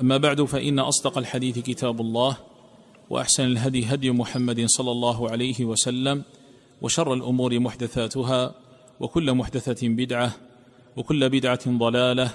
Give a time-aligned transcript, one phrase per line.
[0.00, 2.36] أما بعد فإن أصدق الحديث كتاب الله
[3.10, 6.22] وأحسن الهدي هدي محمد صلى الله عليه وسلم
[6.82, 8.54] وشر الأمور محدثاتها
[9.00, 10.36] وكل محدثة بدعة
[10.96, 12.34] وكل بدعة ضلالة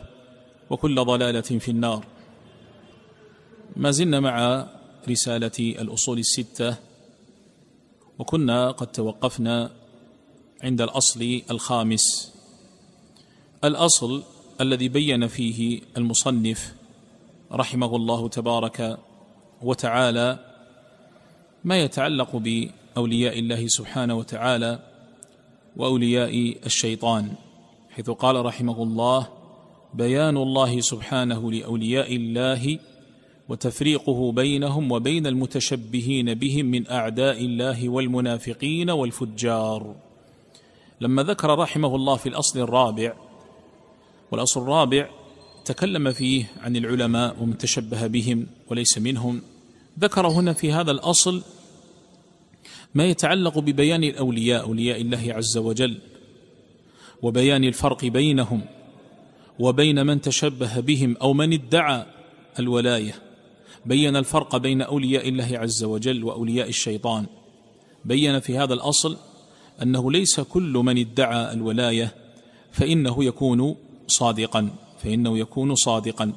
[0.69, 2.05] وكل ضلالة في النار.
[3.75, 4.67] ما زلنا مع
[5.09, 6.75] رسالة الأصول الستة
[8.19, 9.71] وكنا قد توقفنا
[10.63, 12.33] عند الأصل الخامس.
[13.63, 14.23] الأصل
[14.61, 16.84] الذي بين فيه المصنف
[17.51, 18.97] رحمه الله تبارك
[19.61, 20.39] وتعالى
[21.63, 24.79] ما يتعلق بأولياء الله سبحانه وتعالى
[25.77, 27.31] وأولياء الشيطان
[27.89, 29.27] حيث قال رحمه الله
[29.93, 32.79] بيان الله سبحانه لأولياء الله
[33.49, 39.95] وتفريقه بينهم وبين المتشبهين بهم من أعداء الله والمنافقين والفجار.
[41.01, 43.13] لما ذكر رحمه الله في الأصل الرابع
[44.31, 45.09] والأصل الرابع
[45.65, 49.41] تكلم فيه عن العلماء ومن تشبه بهم وليس منهم
[49.99, 51.41] ذكر هنا في هذا الأصل
[52.95, 55.97] ما يتعلق ببيان الأولياء أولياء الله عز وجل
[57.21, 58.61] وبيان الفرق بينهم
[59.59, 62.05] وبين من تشبه بهم أو من ادعى
[62.59, 63.25] الولاية
[63.85, 67.25] بين الفرق بين أولياء الله عز وجل وأولياء الشيطان.
[68.05, 69.17] بين في هذا الأصل
[69.81, 72.15] أنه ليس كل من ادعى الولاية
[72.71, 73.75] فإنه يكون
[74.07, 74.69] صادقا.
[75.05, 76.33] فإنه يكون صادقا.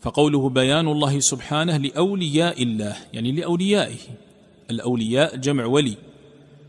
[0.00, 3.98] فقوله بيان الله سبحانه لأولياء الله يعني لأوليائه.
[4.70, 5.96] الأولياء جمع ولي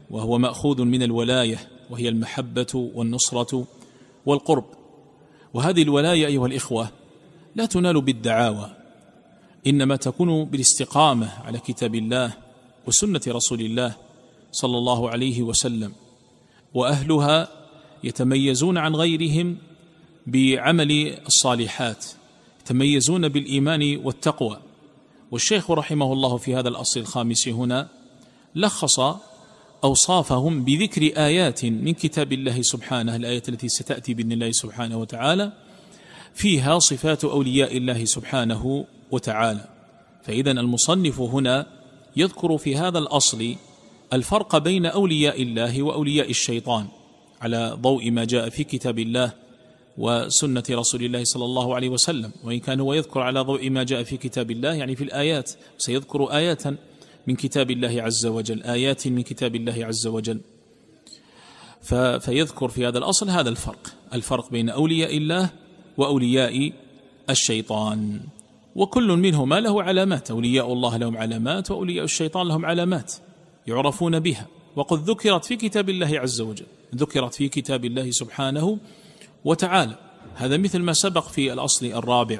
[0.10, 3.68] وهو مأخوذ من الولاية وهي المحبة والنصرة
[4.26, 4.66] والقرب.
[5.54, 6.90] وهذه الولاية أيها الإخوة
[7.56, 8.72] لا تنال بالدعاوى
[9.68, 12.34] إنما تكون بالاستقامة على كتاب الله
[12.88, 13.96] وسنة رسول الله
[14.52, 15.94] صلى الله عليه وسلم.
[16.74, 17.48] وأهلها
[18.04, 19.58] يتميزون عن غيرهم
[20.28, 22.06] بعمل الصالحات
[22.62, 24.60] يتميزون بالإيمان والتقوى.
[25.32, 27.88] والشيخ رحمه الله في هذا الأصل الخامس هنا
[28.56, 29.00] لخص
[29.84, 35.52] أوصافهم بذكر آيات من كتاب الله سبحانه الايه التي ستأتي بإذن الله سبحانه وتعالى
[36.34, 39.70] فيها صفات أولياء الله سبحانه وتعالى.
[40.24, 41.68] فاذا المصنف هنا
[42.16, 43.56] يذكر في هذا الأصل
[44.14, 46.88] الفرق بين أولياء الله وأولياء الشيطان
[47.42, 49.41] على ضوء ما جاء في كتاب الله
[50.02, 54.04] وسنة رسول الله صلى الله عليه وسلم وإن كان هو يذكر على ضوء ما جاء
[54.04, 56.64] في كتاب الله يعني في الآيات سيذكر آيات
[57.28, 60.42] من كتاب الله عز وجل آيات من كتاب الله عز وجل.
[62.20, 65.50] فيذكر في هذا الأصل هذا الفرق الفرق بين أولياء الله
[65.98, 66.72] وأولياء
[67.30, 68.20] الشيطان.
[68.76, 73.14] وكل منهما له علامات أولياء الله لهم علامات وأولياء الشيطان لهم علامات
[73.68, 74.48] يعرفون بها.
[74.76, 78.78] وقد ذكرت في كتاب الله عز وجل ذكرت في كتاب الله سبحانه
[79.46, 79.96] وتعالى
[80.36, 82.40] هذا مثل ما سبق في الأصل الرابع.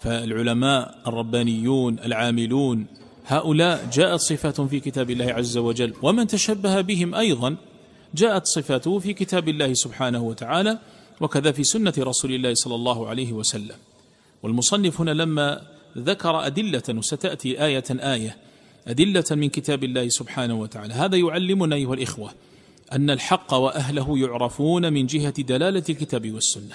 [0.00, 2.86] فالعلماء الربانيون العاملون
[3.26, 7.56] هؤلاء جاءت صفاتهم في كتاب الله عز وجل ومن تشبه بهم أيضا
[8.14, 10.78] جاءت صفاته في كتاب الله سبحانه وتعالى
[11.20, 13.76] وكذا في سنة رسول الله صلى الله عليه وسلم.
[14.42, 15.62] والمصنف هنا لما
[15.98, 18.36] ذكر أدلة وستأتي آية آية
[18.88, 20.94] أدلة من كتاب الله سبحانه وتعالى.
[20.94, 22.30] هذا يعلمنا أيها الإخوة
[22.94, 26.74] أن الحق وأهله يعرفون من جهة دلالة الكتاب والسنة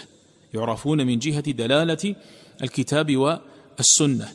[0.54, 2.16] يعرفون من جهة دلالة
[2.63, 4.27] الكتاب والسنة.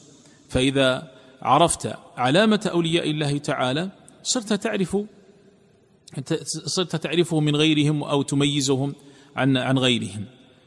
[0.49, 1.11] فإذا
[1.43, 3.91] عرفت علامة أولياء الله تعالى
[4.23, 4.97] صرت تعرف
[6.47, 8.95] صرت تعرفه من غيرهم أو تميزهم
[9.37, 10.25] عن عن غيرهم.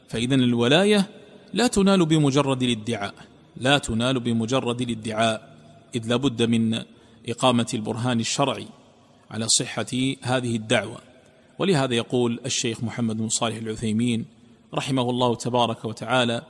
[0.08, 1.10] فإذا الولاية
[1.54, 3.14] لا تنال بمجرد الادعاء
[3.56, 5.56] لا تنال بمجرد الادعاء
[5.94, 6.82] إذ لابد من
[7.28, 8.66] إقامة البرهان الشرعي
[9.30, 9.86] على صحة
[10.22, 11.07] هذه الدعوة.
[11.58, 14.24] ولهذا يقول الشيخ محمد بن صالح العثيمين
[14.74, 16.42] رحمه الله تبارك وتعالى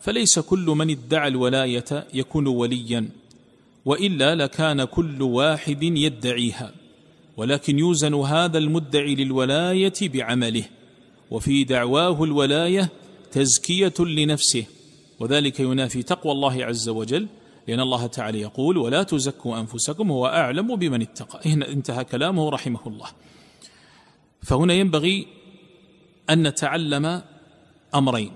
[0.00, 3.08] فليس كل من ادعى الولاية يكون وليا
[3.84, 6.72] وإلا لكان كل واحد يدعيها
[7.36, 10.64] ولكن يوزن هذا المدعي للولاية بعمله
[11.30, 12.88] وفي دعواه الولاية
[13.32, 14.64] تزكية لنفسه
[15.20, 17.26] وذلك ينافي تقوى الله عز وجل
[17.68, 23.06] لأن الله تعالى يقول ولا تزكوا أنفسكم هو أعلم بمن اتقى انتهى كلامه رحمه الله.
[24.42, 25.26] فهنا ينبغي
[26.30, 27.22] أن نتعلم
[27.94, 28.32] أمرين.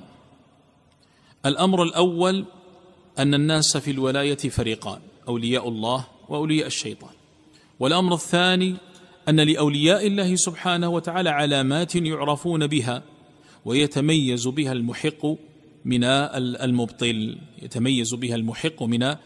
[1.47, 2.45] الأمر الأول
[3.19, 7.11] أن الناس في الولاية فريقان أولياء الله وأولياء الشيطان.
[7.81, 8.77] والأمر الثاني
[9.29, 13.03] أن لأولياء الله سبحانه وتعالى علامات يعرفون بها
[13.65, 15.27] ويتميز بها المحق
[15.85, 19.17] من المبطل يتميز بها المحق من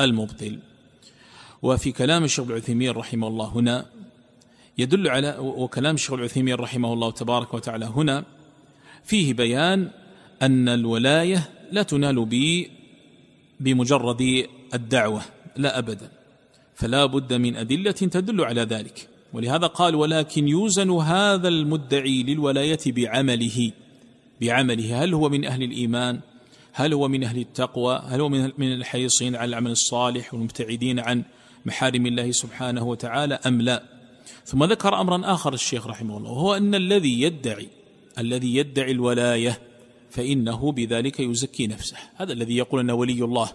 [0.00, 0.58] المبطل.
[1.62, 3.86] وفي كلام الشيخ العثيمين رحمه الله هنا
[4.78, 8.24] يدل على وكلام الشيخ العثيمين رحمه الله تبارك وتعالى هنا
[9.04, 9.90] فيه بيان
[10.42, 12.64] أن الولاية لا تنال ب
[13.60, 15.22] بمجرد الدعوة
[15.56, 16.10] لا أبدا
[16.74, 19.08] فلا بد من أدلة تدل على ذلك.
[19.32, 23.72] ولهذا قال ولكن يوزن هذا المدعي للولاية بعمله
[24.40, 26.20] بعمله هل هو من أهل الإيمان؟
[26.72, 31.22] هل هو من أهل التقوى؟ هل هو من الحريصين على العمل الصالح والمبتعدين عن
[31.66, 33.95] محارم الله سبحانه وتعالى أم لا؟
[34.44, 37.68] ثم ذكر أمرا آخر الشيخ رحمه الله وهو أن الذي يدعي
[38.18, 39.58] الذي يدعي الولاية
[40.10, 41.96] فإنه بذلك يزكي نفسه.
[42.16, 43.50] هذا الذي يقول أنه ولي الله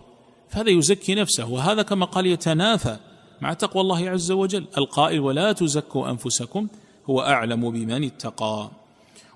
[0.49, 2.97] فهذا يزكي نفسه وهذا كما قال يتنافى
[3.41, 4.65] مع تقوى الله عز وجل.
[4.77, 6.67] القائل ولا تزكوا أنفسكم
[7.09, 8.71] هو أعلم بمن اتقى.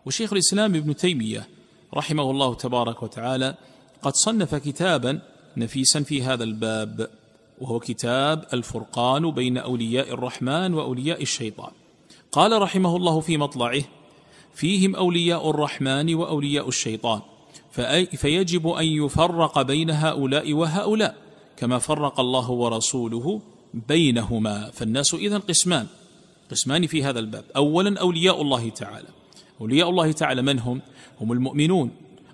[0.05, 1.47] وشيخ الإسلام ابن تيمية
[1.93, 3.55] رحمه الله تبارك وتعالى
[4.01, 5.19] قد صنف كتابا
[5.57, 7.09] نفيسا في هذا الباب.
[7.61, 11.71] وهو كتاب الفرقان بين أولياء الرحمن وأولياء الشيطان.
[12.31, 13.83] قال رحمه الله في مطلعه
[14.53, 17.21] فيهم أولياء الرحمن وأولياء الشيطان
[18.17, 21.15] فيجب أن يفرق بين هؤلاء وهؤلاء
[21.57, 23.41] كما فرق الله ورسوله
[23.73, 24.71] بينهما.
[24.71, 25.87] فالناس إذن قسمان
[26.51, 27.43] قسمان في هذا الباب.
[27.55, 29.07] أولا أولياء الله تعالى.
[29.61, 30.81] أولياء الله تعالى من هم؟
[31.21, 31.91] هم المؤمنون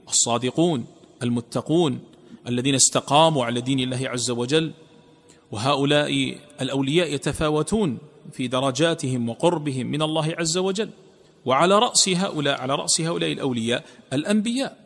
[0.07, 0.85] الصادقون
[1.24, 2.00] المتقون
[2.47, 4.71] الذين استقاموا على دين الله عز وجل
[5.51, 7.98] وهؤلاء الأولياء يتفاوتون
[8.31, 10.89] في درجاتهم وقربهم من الله عز وجل.
[11.45, 14.77] وعلى رأس هؤلاء على رأس هؤلاء الأولياء الأنبياء.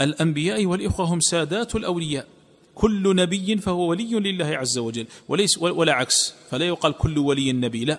[0.00, 2.26] الأنبياء والإخوة هم سادات الأولياء.
[2.74, 5.06] كل نبي فهو ولي لله عز وجل.
[5.28, 6.34] وليس ولا عكس.
[6.50, 7.98] فلا يقال كل ولي نبي لا.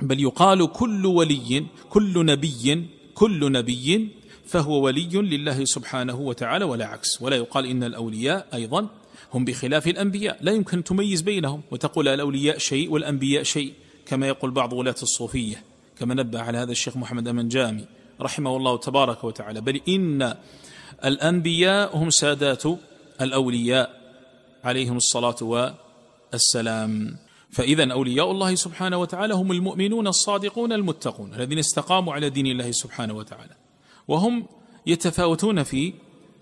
[0.00, 2.84] بل يقال كل ولي كل نبي
[3.14, 4.08] كل نبي
[4.46, 7.22] فهو ولي لله سبحانه وتعالى ولا عكس.
[7.22, 8.88] ولا يقال إن الأولياء أيضا
[9.34, 10.38] هم بخلاف الأنبياء.
[10.40, 13.72] لا يمكن تميز بينهم وتقول الأولياء شيء والأنبياء شيء.
[14.06, 15.64] كما يقول بعض ولاة الصوفية
[15.98, 17.84] كما نبه على هذا الشيخ محمد أمن جامي
[18.20, 19.60] رحمه الله تبارك وتعالى.
[19.60, 20.34] بل إن
[21.04, 22.62] الأنبياء هم سادات
[23.20, 23.98] الأولياء
[24.64, 25.36] عليهم الصلاة
[26.32, 27.16] والسلام.
[27.50, 33.14] فإذا أولياء الله سبحانه وتعالى هم المؤمنون الصادقون المتقون الذين استقاموا على دين الله سبحانه
[33.14, 33.56] وتعالى.
[34.08, 34.46] وهم
[34.86, 35.92] يتفاوتون في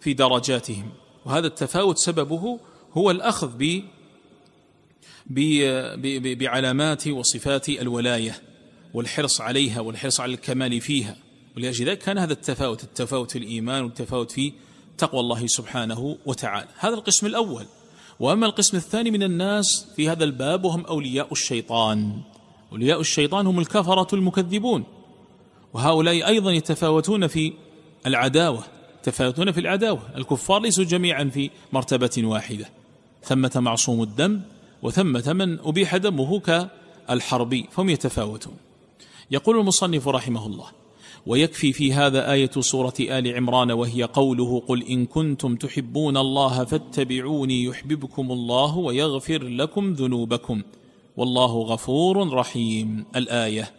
[0.00, 0.92] في درجاتهم.
[1.26, 2.58] وهذا التفاوت سببه
[2.92, 3.82] هو الأخذ ب
[6.38, 8.42] بعلامات وصفات الولاية
[8.94, 11.16] والحرص عليها والحرص على الكمال فيها.
[11.56, 14.52] ولأجل ذلك كان هذا التفاوت التفاوت في الإيمان والتفاوت في
[14.98, 16.68] تقوى الله سبحانه وتعالى.
[16.78, 17.66] هذا القسم الأول.
[18.20, 22.20] وأما القسم الثاني من الناس في هذا الباب وهم أولياء الشيطان.
[22.72, 24.84] أولياء الشيطان هم الكفرة المكذبون.
[25.74, 27.52] وهؤلاء أيضا يتفاوتون في
[28.06, 28.64] العداوة.
[29.06, 30.00] يتفاوتون في العداوة.
[30.16, 32.68] الكفار ليسوا جميعا في مرتبة واحدة.
[33.22, 34.40] ثمة معصوم الدم
[34.82, 38.56] وثمة من أبيح دمه كالحربي فهم يتفاوتون.
[39.30, 40.66] يقول المصنف رحمه الله
[41.26, 47.64] ويكفي في هذا آية سورة آل عمران وهي قوله قل إن كنتم تحبون الله فاتبعوني
[47.64, 50.62] يحببكم الله ويغفر لكم ذنوبكم.
[51.16, 53.04] والله غفور رحيم.
[53.16, 53.70] الآية.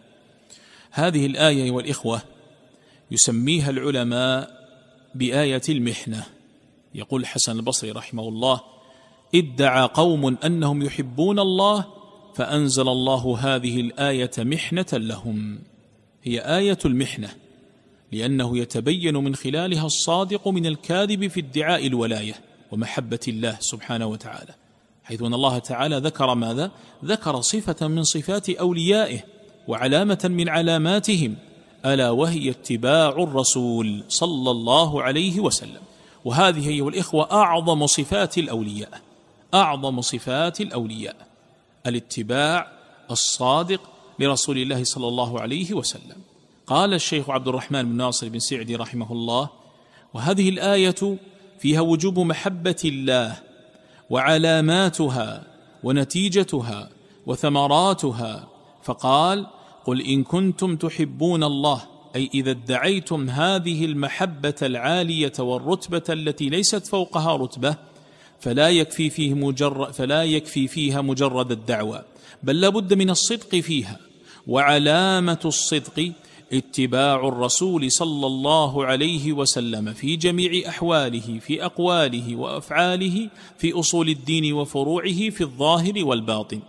[0.91, 2.21] هذه الآية والإخوة
[3.11, 4.56] يسميها العلماء
[5.17, 6.23] بآية المحنة.
[6.95, 8.61] يقول حسن البصري رحمه الله
[9.35, 11.85] ادعى قوم أنهم يحبون الله
[12.35, 15.59] فأنزل الله هذه الآية محنة لهم.
[16.23, 17.29] هي آية المحنة
[18.11, 22.33] لأنه يتبين من خلالها الصادق من الكاذب في ادعاء الولاية
[22.71, 24.55] ومحبة الله سبحانه وتعالى.
[25.03, 26.71] حيث أن الله تعالى ذكر ماذا؟
[27.05, 29.19] ذكر صفة من صفات أوليائه
[29.67, 31.35] وعلامة من علاماتهم.
[31.85, 35.81] ألا وهي اتباع الرسول صلى الله عليه وسلم.
[36.25, 39.01] وهذه هي الإخوة أعظم صفات الأولياء
[39.53, 41.15] أعظم صفات الأولياء.
[41.87, 42.71] الاتباع
[43.11, 43.81] الصادق
[44.19, 46.17] لرسول الله صلى الله عليه وسلم.
[46.67, 49.49] قال الشيخ عبد الرحمن بن ناصر بن سعدي رحمه الله
[50.13, 51.17] وهذه الآية
[51.59, 53.37] فيها وجوب محبة الله
[54.09, 55.43] وعلاماتها
[55.83, 56.89] ونتيجتها
[57.25, 58.47] وثمراتها.
[58.83, 59.47] فقال
[59.87, 61.81] قل إن كنتم تحبون الله
[62.15, 67.75] أي إذا ادعيتم هذه المحبة العالية والرتبة التي ليست فوقها رتبة
[68.39, 72.05] فلا يكفي فيه مجرد فلا يكفي فيها مجرد الدعوة
[72.43, 73.99] بل لابد من الصدق فيها.
[74.47, 76.11] وعلامة الصدق
[76.53, 84.53] اتباع الرسول صلى الله عليه وسلم في جميع أحواله في أقواله وأفعاله في أصول الدين
[84.53, 86.59] وفروعه في الظاهر والباطن.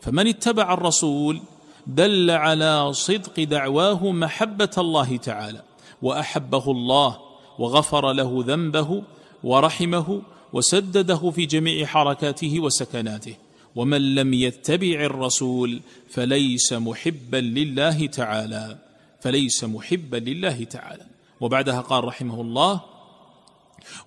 [0.00, 1.40] فمن اتبع الرسول
[1.86, 5.62] دل على صدق دعواه محبة الله تعالى
[6.02, 7.18] وأحبه الله
[7.58, 9.02] وغفر له ذنبه
[9.44, 10.22] ورحمه
[10.52, 13.34] وسدده في جميع حركاته وسكناته
[13.76, 18.78] ومن لم يتبع الرسول فليس محبا لله تعالى
[19.20, 21.06] فليس محبا لله تعالى.
[21.40, 22.80] وبعدها قال رحمه الله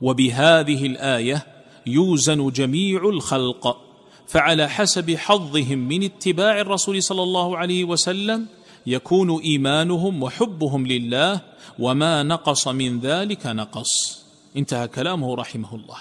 [0.01, 1.45] وبهذه الآية
[1.85, 3.86] يوزن جميع الخلق
[4.27, 8.45] فعلى حسب حظهم من اتباع الرسول صلى الله عليه وسلم
[8.87, 11.41] يكون إيمانهم وحبهم لله
[11.79, 14.23] وما نقص من ذلك نقص.
[14.57, 15.97] انتهى كلامه رحمه الله.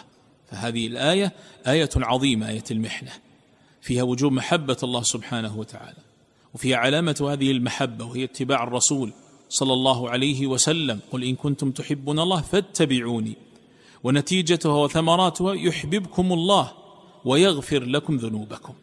[0.50, 1.32] فهذه الآية
[1.66, 3.10] آية عظيمة آية المحنة.
[3.80, 5.98] فيها وجوب محبة الله سبحانه وتعالى
[6.54, 9.12] وفيها علامة هذه المحبة وهي اتباع الرسول
[9.48, 11.00] صلى الله عليه وسلم.
[11.12, 13.36] قل إن كنتم تحبون الله فاتبعوني
[14.04, 16.85] ونتيجتها وثمراتها يحببكم الله.
[17.26, 18.74] ويغفر لكم ذنوبكم.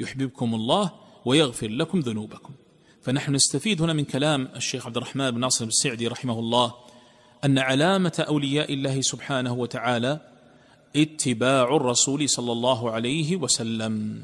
[0.00, 0.92] يحببكم الله
[1.24, 2.52] ويغفر لكم ذنوبكم.
[3.02, 6.74] فنحن نستفيد هنا من كلام الشيخ عبد الرحمن بن ناصر السعدي رحمه الله
[7.44, 10.20] أن علامة أولياء الله سبحانه وتعالى
[10.96, 14.22] اتباع الرسول صلى الله عليه وسلم.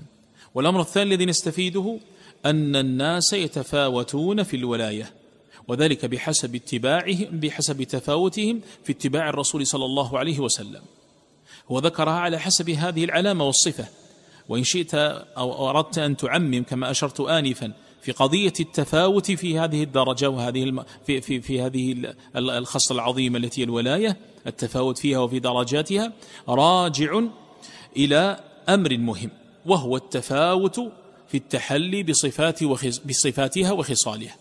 [0.54, 1.99] والأمر الثاني الذي نستفيده
[2.46, 5.12] أن الناس يتفاوتون في الولاية
[5.68, 10.82] وذلك بحسب اتباعهم بحسب تفاوتهم في اتباع الرسول صلى الله عليه وسلم.
[11.68, 13.87] وذكرها على حسب هذه العلامة والصفة.
[14.49, 20.30] وإن شئت أو أردت أن تعمم كما أشرت آنفا في قضية التفاوت في هذه الدرجة
[20.30, 20.85] وهذه الم...
[21.06, 26.12] في في في هذه الخصلة العظيمة التي هي الولاية التفاوت فيها وفي درجاتها
[26.49, 27.20] راجع
[27.96, 29.30] إلى أمر مهم
[29.66, 30.80] وهو التفاوت
[31.28, 34.37] في التحلي بصفات وخص بصفاتها وخصالها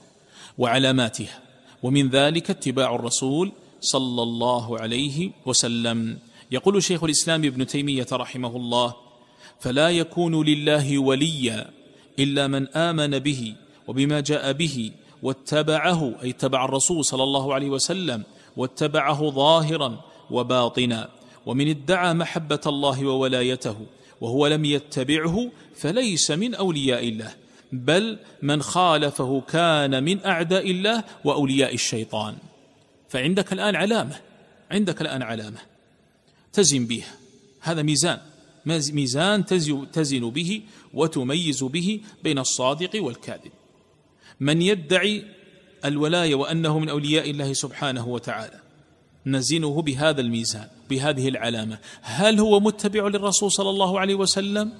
[0.57, 1.39] وعلاماتها.
[1.83, 3.51] ومن ذلك اتباع الرسول
[3.81, 6.17] صلى الله عليه وسلم.
[6.51, 8.95] يقول شيخ الإسلام ابن تيمية رحمه الله
[9.59, 11.69] فلا يكون لله وليا
[12.19, 13.55] إلا من آمن به
[13.87, 14.91] وبما جاء به
[15.23, 18.23] واتبعه أي اتبع الرسول صلى الله عليه وسلم
[18.57, 21.09] واتبعه ظاهرا وباطنا
[21.45, 23.77] ومن ادعى محبة الله وولايته
[24.21, 27.33] وهو لم يتبعه فليس من أولياء الله
[27.71, 32.35] بل من خالفه كان من أعداء الله وأولياء الشيطان.
[33.09, 34.15] فعندك الآن علامة
[34.71, 35.74] عندك الآن علامة.
[36.55, 37.13] تزن بها
[37.59, 38.19] هذا ميزان.
[38.99, 39.45] ميزان
[39.91, 40.61] تزن به
[40.93, 43.51] وتميز به بين الصادق والكاذب.
[44.39, 45.23] من يدعي
[45.85, 48.59] الولاية وأنه من أولياء الله سبحانه وتعالى
[49.25, 51.77] نزنه بهذا الميزان بهذه العلامة.
[52.01, 54.73] هل هو متبع للرسول صلى الله عليه وسلم؟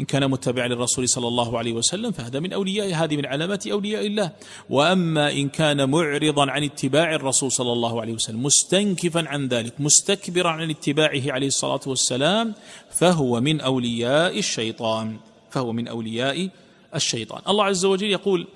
[0.00, 4.06] إن كان متبعا للرسول صلى الله عليه وسلم فهذا من أولياء هذه من علامات أولياء
[4.06, 4.32] الله.
[4.70, 10.48] وأما إن كان معرضا عن اتباع الرسول صلى الله عليه وسلم مستنكفا عن ذلك مستكبرا
[10.48, 12.54] عن اتباعه عليه الصلاة والسلام
[12.90, 15.16] فهو من أولياء الشيطان.
[15.50, 16.48] فهو من أولياء
[16.94, 17.42] الشيطان.
[17.48, 18.46] الله عز وجل يقول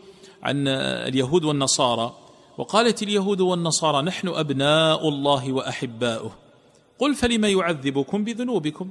[0.43, 0.69] عن
[1.09, 2.15] اليهود والنصارى
[2.59, 6.33] وقالت اليهود والنصارى نحن أبناء الله وأحباؤه.
[6.99, 8.91] قل فلم يعذبكم بذنوبكم؟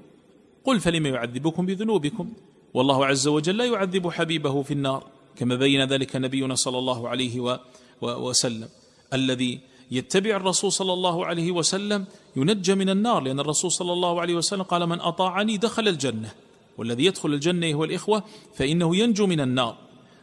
[0.66, 2.34] قل فلم يعذبكم بذنوبكم؟
[2.74, 5.04] والله عز وجل لا يعذب حبيبه في النار
[5.36, 7.60] كما بين ذلك نبينا صلى الله عليه
[8.02, 8.70] وسلم.
[9.14, 9.60] الذي
[9.92, 14.62] يتبع الرسول صلى الله عليه وسلم ينجى من النار لأن الرسول صلى الله عليه وسلم
[14.62, 16.32] قال من أطاعني دخل الجنة
[16.78, 18.24] والذي يدخل الجنة هو الإخوة
[18.56, 19.76] فإنه ينجو من النار.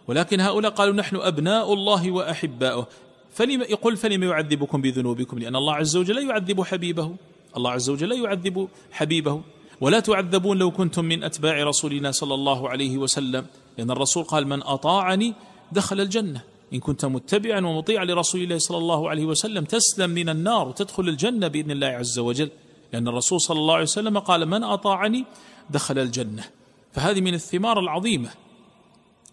[0.09, 2.87] ولكن هؤلاء قالوا نحن أبناء الله وأحباؤه.
[3.30, 7.14] فلم يقول فلم يعذبكم بذنوبكم؟ لأن الله عز وجل لا يعذب حبيبه.
[7.57, 9.42] الله عز وجل لا يعذب حبيبه.
[9.80, 13.47] ولا تعذبون لو كنتم من أتباع رسولنا صلى الله عليه وسلم
[13.78, 15.35] لأن الرسول قال من أطاعني
[15.73, 16.42] دخل الجنة.
[16.75, 21.49] إن كنت متبعا ومطيعا لرسول الله صلى الله عليه وسلم تسلم من النار وتدخل الجنة
[21.49, 22.50] بإذن الله عز وجل.
[22.92, 25.25] لأن الرسول صلى الله عليه وسلم قال من أطاعني
[25.70, 26.44] دخل الجنة.
[26.92, 28.30] فهذه من الثمار العظيمة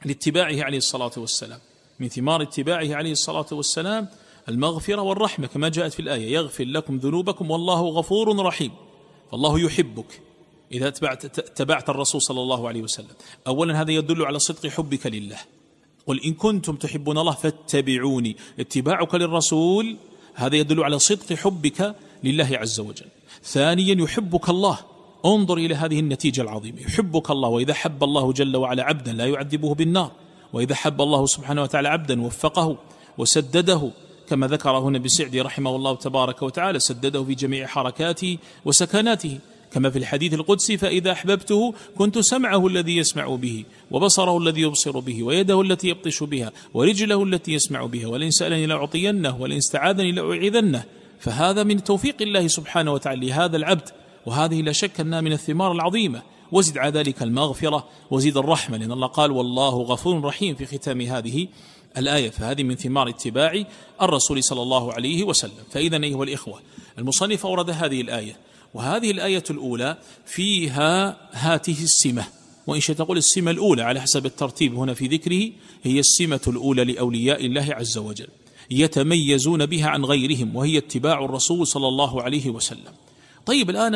[0.05, 1.59] لاتباعه عليه الصلاة والسلام.
[1.99, 4.07] من ثمار اتباعه عليه الصلاة والسلام
[4.49, 8.71] المغفرة والرحمة كما جاءت في الآية يغفر لكم ذنوبكم والله غفور رحيم.
[9.31, 10.21] فالله يحبك.
[10.71, 13.15] إذا اتبعت, اتبعت الرسول صلى الله عليه وسلم.
[13.47, 15.37] أولا هذا يدل على صدق حبك لله.
[16.07, 18.35] قل إن كنتم تحبون الله فاتبعوني.
[18.59, 19.97] اتباعك للرسول
[20.35, 23.05] هذا يدل على صدق حبك لله عز وجل.
[23.43, 24.79] ثانيا يحبك الله.
[25.25, 26.81] انظر إلى هذه النتيجة العظيمة.
[26.81, 30.11] يحبك الله وإذا حب الله جل وعلا عبدا لا يعذبه بالنار.
[30.53, 32.77] وإذا حب الله سبحانه وتعالى عبدا وفقه
[33.17, 33.91] وسدده
[34.27, 39.39] كما ذكر هنا بسعدي رحمه الله تبارك وتعالى سدده في جميع حركاته وسكناته.
[39.75, 45.23] كما في الحديث القدسي فإذا أحببته كنت سمعه الذي يسمع به وبصره الذي يبصر به
[45.23, 50.83] ويده التي يبطش بها ورجله التي يسمع بها ولئن سألني لأعطينه ولئن استعاذني لأعيذنه.
[51.19, 53.89] فهذا من توفيق الله سبحانه وتعالى لهذا العبد
[54.25, 56.21] وهذه لا شك أنها من الثمار العظيمة.
[56.51, 61.47] وزد على ذلك المغفرة وزيد الرحمة لأن الله قال والله غفور رحيم في ختام هذه
[61.97, 62.29] الآية.
[62.29, 63.63] فهذه من ثمار اتباع
[64.01, 65.63] الرسول صلى الله عليه وسلم.
[65.71, 66.59] فإذا أيها الإخوة
[66.99, 68.37] المصنف أورد هذه الآية
[68.75, 72.25] وهذه الآية الأولى فيها هاته السمة.
[72.67, 75.51] وإن شئت تقول السمة الأولى على حسب الترتيب هنا في ذكره
[75.83, 78.27] هي السمة الأولى لأولياء الله عز وجل
[78.71, 82.93] يتميزون بها عن غيرهم وهي اتباع الرسول صلى الله عليه وسلم.
[83.45, 83.93] طيب الآن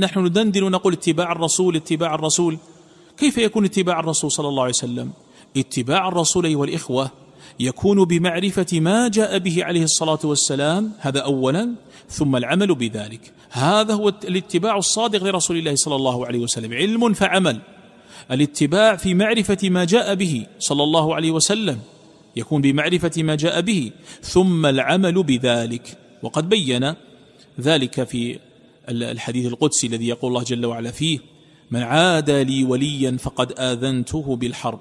[0.00, 2.58] نحن ندندن ونقول اتباع الرسول اتباع الرسول.
[3.16, 5.10] كيف يكون اتباع الرسول صلى الله عليه وسلم؟
[5.56, 7.10] اتباع الرسول أيها الإخوة
[7.60, 11.74] يكون بمعرفة ما جاء به عليه الصلاة والسلام هذا أولا
[12.08, 13.35] ثم العمل بذلك.
[13.50, 16.72] هذا هو الاتباع الصادق لرسول الله صلى الله عليه وسلم.
[16.72, 17.60] علم فعمل.
[18.30, 21.78] الاتباع في معرفة ما جاء به صلى الله عليه وسلم.
[22.36, 23.90] يكون بمعرفة ما جاء به.
[24.22, 25.98] ثم العمل بذلك.
[26.22, 26.94] وقد بين
[27.60, 28.38] ذلك في
[28.88, 31.18] الحديث القدسي الذي يقول الله جل وعلا فيه
[31.70, 34.80] من عاد لي وليا فقد آذنته بالحرب.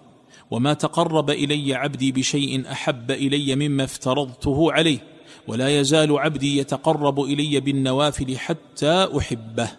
[0.52, 5.15] وما تقرب إلي عبدي بشيء أحب إلي مما افترضته عليه.
[5.48, 9.72] ولا يزال عبدي يتقرب إلي بالنوافل حتى أحبه.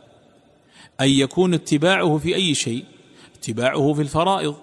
[1.01, 2.85] أن يكون اتباعه في أي شيء
[3.39, 4.55] اتباعه في الفرائض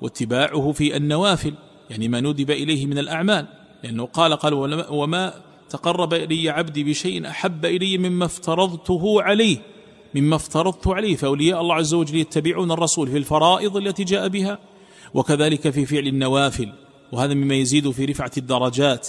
[0.00, 1.54] واتباعه في النوافل
[1.90, 3.46] يعني ما ندب إليه من الأعمال.
[3.82, 4.54] لأنه قال قال
[4.90, 5.34] وما
[5.70, 9.58] تقرب إلي عبدي بشيء أحب إلي مما افترضته عليه
[10.14, 11.16] مما افترضت عليه.
[11.16, 14.58] فأولياء الله عز وجل يتبعون الرسول في الفرائض التي جاء بها
[15.14, 16.72] وكذلك في فعل النوافل.
[17.12, 19.08] وهذا مما يزيد في رفعة الدرجات.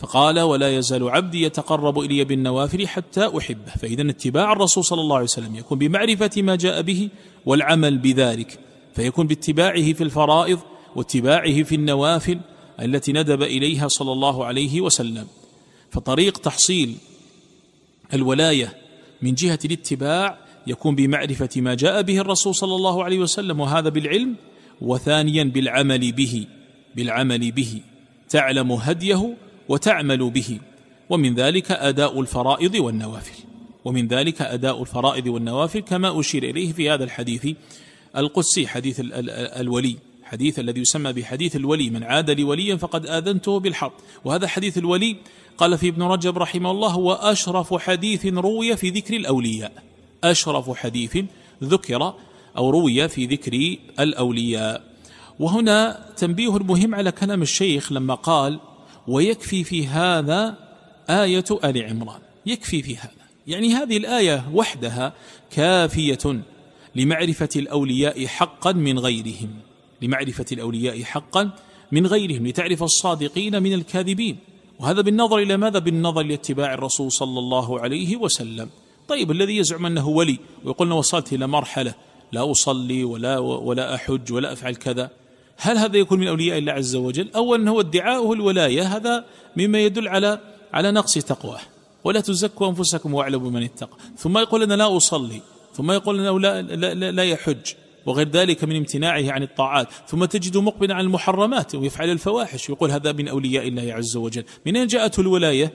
[0.00, 3.72] فقال ولا يزال عبدي يتقرب إلي بالنوافل حتى أحبه.
[3.80, 7.08] فإذا اتباع الرسول صلى الله عليه وسلم يكون بمعرفة ما جاء به
[7.46, 8.58] والعمل بذلك
[8.94, 10.58] فيكون باتباعه في الفرائض
[10.96, 12.40] واتباعه في النوافل
[12.80, 15.26] التي ندب إليها صلى الله عليه وسلم.
[15.90, 16.96] فطريق تحصيل
[18.14, 18.76] الولاية
[19.22, 24.36] من جهة الاتباع يكون بمعرفة ما جاء به الرسول صلى الله عليه وسلم وهذا بالعلم
[24.80, 26.46] وثانيا بالعمل به
[26.96, 27.80] بالعمل به
[28.28, 29.34] تعلم هديه
[29.70, 30.50] وتعمل به.
[31.10, 33.38] ومن ذلك أداء الفرائض والنوافل.
[33.84, 37.44] ومن ذلك أداء الفرائض والنوافل كما أشير إليه في هذا الحديث
[38.16, 39.00] القدسي حديث
[39.62, 39.96] الولي.
[40.22, 43.92] حديث الذي يسمى بحديث الولي من عاد لي وليا فقد آذنته بالحرب
[44.24, 45.16] وهذا حديث الولي
[45.58, 49.72] قال في ابن رجب رحمه الله هو أشرف حديث روي في ذكر الأولياء.
[50.24, 51.18] أشرف حديث
[51.64, 52.14] ذكر
[52.56, 54.82] أو روي في ذكر الأولياء.
[55.38, 58.60] وهنا تنبيه مهم على كلام الشيخ لما قال
[59.10, 60.56] ويكفي في هذا
[61.10, 62.20] آية آل عمران.
[62.46, 63.10] يكفي في هذا.
[63.46, 65.12] يعني هذه الآية وحدها
[65.50, 66.42] كافية
[66.94, 69.50] لمعرفة الأولياء حقا من غيرهم.
[70.02, 71.50] لمعرفة الأولياء حقا
[71.92, 74.36] من غيرهم لتعرف الصادقين من الكاذبين.
[74.78, 78.68] وهذا بالنظر إلى ماذا؟ بالنظر لاتباع الرسول صلى الله عليه وسلم.
[79.08, 81.94] طيب الذي يزعم أنه ولي ويقول وصلت إلى مرحلة
[82.32, 85.10] لا أصلي ولا, ولا أحج ولا أفعل كذا؟
[85.62, 89.24] هل هذا يكون من أولياء الله عز وجل؟ أولا هو ادعاؤه الولاية هذا
[89.56, 90.40] مما يدل على
[90.72, 91.60] على نقص تقواه.
[92.04, 93.96] ولا تزكوا أنفسكم واعلموا من اتقى.
[94.16, 95.40] ثم يقول أنا لا أصلي.
[95.74, 97.72] ثم يقول أنه لا, لا, لا, لا يحج.
[98.06, 99.88] وغير ذلك من امتناعه عن الطاعات.
[100.08, 102.68] ثم تجد مقبلا على المحرمات ويفعل الفواحش.
[102.68, 104.44] يقول هذا من أولياء الله عز وجل.
[104.66, 105.72] من أين جاءته الولاية؟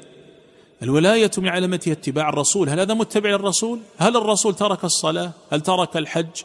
[0.84, 2.69] الولاية من علامتها اتباع الرسول.
[2.69, 6.41] هل هذا متبع الرسول هل الرسول ترك الصلاة؟ هل ترك الحج؟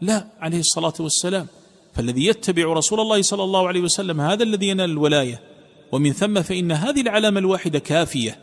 [0.00, 1.46] لا عليه الصلاة والسلام.
[1.92, 5.40] فالذي يتبع رسول الله صلى الله عليه وسلم هذا الذي ينال الولاية.
[5.92, 8.38] ومن ثم فإن هذه العلامة الواحدة كافية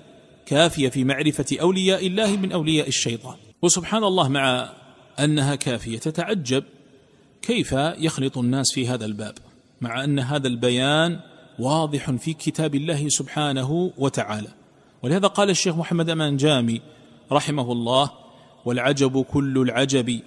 [0.45, 3.35] كافية في معرفة أولياء الله من أولياء الشيطان.
[3.61, 4.73] وسبحان الله مع
[5.19, 5.97] أنها كافية.
[5.97, 6.63] تتعجب
[7.41, 9.33] كيف يخلط الناس في هذا الباب
[9.81, 11.19] مع أن هذا البيان
[11.59, 14.47] واضح في كتاب الله سبحانه وتعالى.
[15.03, 16.81] ولهذا قال الشيخ محمد أمان جامي
[17.31, 18.11] رحمه الله
[18.65, 20.19] والعجب كل العجب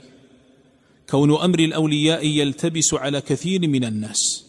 [1.12, 4.44] كون أمر الأولياء يلتبس على كثير من الناس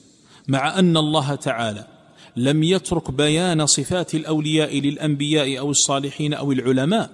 [0.47, 1.88] مع أن الله تعالى
[2.38, 7.10] لم يترك بيان صفات الأولياء للأنبياء أو الصالحين أو العلماء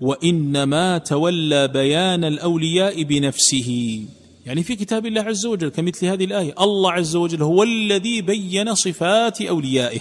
[0.00, 4.00] وإنما تولى بيان الأولياء بنفسه.
[4.46, 8.74] يعني في كتاب الله عز وجل كمثل هذه الآية الله عز وجل هو الذي بين
[8.74, 10.00] صفات أوليائه.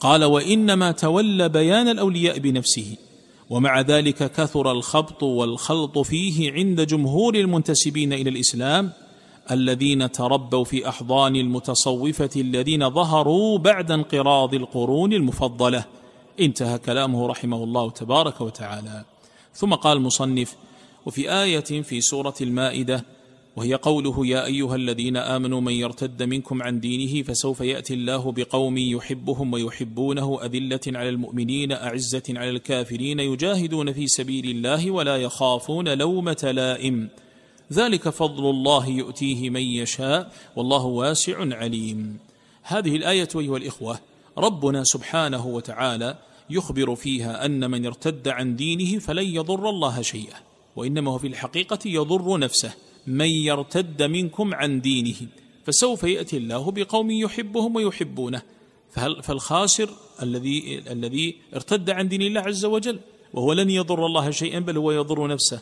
[0.00, 2.96] قال وإنما تولى بيان الأولياء بنفسه.
[3.54, 8.92] ومع ذلك كثر الخبط والخلط فيه عند جمهور المنتسبين إلى الإسلام
[9.50, 15.84] الذين تربوا في أحضان المتصوفة الذين ظهروا بعد انقراض القرون المفضلة.
[16.40, 19.04] انتهى كلامه رحمه الله تبارك وتعالى.
[19.54, 20.56] ثم قال المصنف
[21.06, 23.04] وفي آية في سورة المائدة
[23.56, 28.78] وهي قوله يا أيها الذين آمنوا من يرتد منكم عن دينه فسوف يأتي الله بقوم
[28.78, 36.50] يحبهم ويحبونه أذلة على المؤمنين أعزة على الكافرين يجاهدون في سبيل الله ولا يخافون لومة
[36.54, 37.08] لائم.
[37.72, 42.18] ذلك فضل الله يؤتيه من يشاء والله واسع عليم.
[42.62, 43.98] هذه الآية أيها الإخوة
[44.38, 46.18] ربنا سبحانه وتعالى
[46.50, 50.36] يخبر فيها أن من ارتد عن دينه فلن يضر الله شيئا
[50.76, 52.74] وإنما هو في الحقيقة يضر نفسه.
[53.06, 55.14] من يرتد منكم عن دينه
[55.64, 58.42] فسوف يأتي الله بقوم يحبهم ويحبونه.
[59.22, 59.90] فالخاسر
[60.22, 63.00] الذي الذي ارتد عن دين الله عز وجل
[63.32, 65.60] وهو لن يضر الله شيئا بل هو يضر نفسه.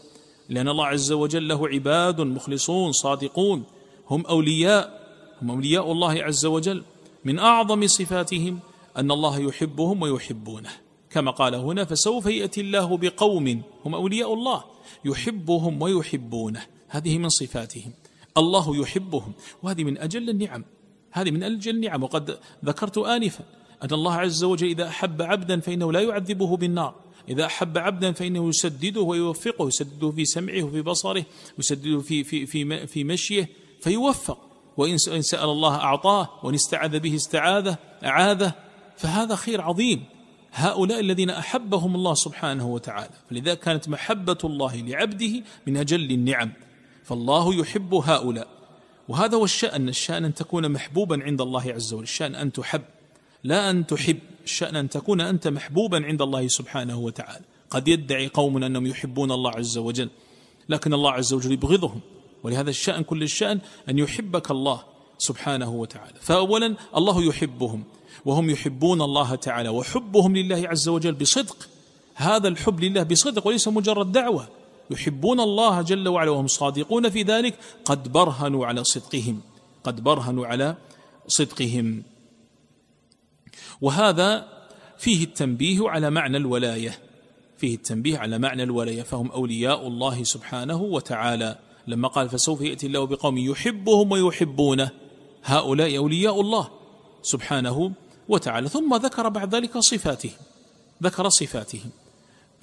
[0.49, 3.65] لأن الله عز وجل له عباد مخلصون صادقون
[4.11, 5.09] هم أولياء
[5.43, 6.85] هم أولياء الله عز وجل.
[7.25, 8.59] من أعظم صفاتهم
[8.97, 10.71] أن الله يحبهم ويحبونه.
[11.11, 14.65] كما قال هنا فسوف يأتي الله بقوم هم أولياء الله
[15.05, 16.67] يحبهم ويحبونه.
[16.93, 17.93] هذه من صفاتهم.
[18.37, 19.33] الله يحبهم.
[19.63, 20.65] وهذه من أجل النعم.
[21.13, 22.03] هذه من أجل النعم.
[22.03, 23.45] وقد ذكرت آنفا.
[23.83, 26.95] أن الله عز وجل إذا أحب عبدا فإنه لا يعذبه بالنار.
[27.29, 29.69] إذا أحب عبدا فإنه يسدده ويوفقه.
[29.69, 31.25] يسدده في سمعه وفي بصره.
[31.59, 33.49] يسدده في, في, في, في مشيه.
[33.81, 34.39] فيوفق.
[34.77, 36.29] وإن سأل الله أعطاه.
[36.43, 38.53] وإن استعاذ به استعاذه أعاذه.
[38.97, 40.05] فهذا خير عظيم.
[40.53, 43.15] هؤلاء الذين أحبهم الله سبحانه وتعالى.
[43.31, 46.53] فلذا كانت محبة الله لعبده من أجل النعم.
[47.05, 48.49] فالله يحب هؤلاء.
[49.09, 52.03] وهذا هو الشأن الشأن أن تكون محبوبا عند الله عز وجل.
[52.03, 52.83] الشأن أن تحب.
[53.45, 54.19] لا أن تحب.
[54.45, 57.45] الشأن أن تكون أنت محبوبا عند الله سبحانه وتعالى.
[57.71, 60.11] قد يدعي قوم أنهم يحبون الله عز وجل.
[60.69, 62.01] لكن الله عز وجل يبغضهم.
[62.43, 64.83] ولهذا الشأن كل الشأن أن يحبك الله
[65.19, 66.15] سبحانه وتعالى.
[66.21, 67.85] فأولا الله يحبهم.
[68.25, 69.69] وهم يحبون الله تعالى.
[69.69, 71.69] وحبهم لله عز وجل بصدق.
[72.15, 74.49] هذا الحب لله بصدق وليس مجرد دعوة.
[74.91, 79.41] يحبون الله جل وعلا وهم صادقون في ذلك قد برهنوا على صدقهم
[79.85, 80.77] قد برهنوا على
[81.27, 82.03] صدقهم.
[83.81, 84.49] وهذا
[84.99, 86.99] فيه التنبيه على معنى الولاية
[87.59, 91.59] فيه التنبيه على معنى الولاية فهم أولياء الله سبحانه وتعالى.
[91.87, 94.91] لما قال فسوف يأتي الله بقوم يحبهم ويحبونه
[95.45, 96.69] هؤلاء أولياء الله
[97.23, 97.93] سبحانه
[98.29, 98.69] وتعالى.
[98.69, 100.39] ثم ذكر بعد ذلك صفاتهم
[101.03, 101.91] ذكر صفاتهم.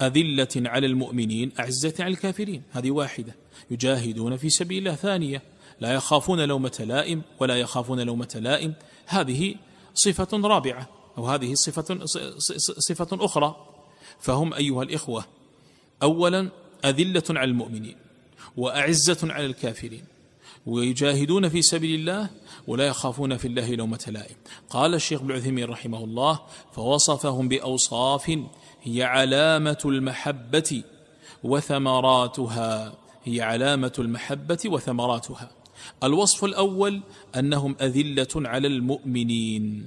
[0.02, 2.62] أذلة على المؤمنين أعزة على الكافرين.
[2.70, 3.36] هذه واحدة.
[3.70, 4.94] يجاهدون في سبيل الله.
[4.94, 5.42] ثانية
[5.80, 8.74] لا يخافون لومة لائم ولا يخافون لومة لائم.
[9.06, 9.54] هذه
[9.94, 12.04] صفة رابعة أو هذه صفة,
[12.78, 13.66] صفة أخرى.
[14.20, 15.24] فهم أيها الإخوة
[16.02, 16.50] أولا
[16.84, 17.96] أذلة على المؤمنين
[18.56, 20.04] وأعزة على الكافرين.
[20.66, 22.30] ويجاهدون في سبيل الله
[22.66, 24.36] ولا يخافون في الله لومة لائم.
[24.70, 26.40] قال الشيخ ابن عثيمين رحمه الله
[26.72, 28.38] فوصفهم بأوصاف
[28.82, 30.82] هي علامة المحبة
[31.44, 32.94] وثمراتها.
[33.24, 35.50] هي علامة المحبة وثمراتها.
[36.04, 37.00] الوصف الأول
[37.36, 39.86] أنهم أذلة على المؤمنين.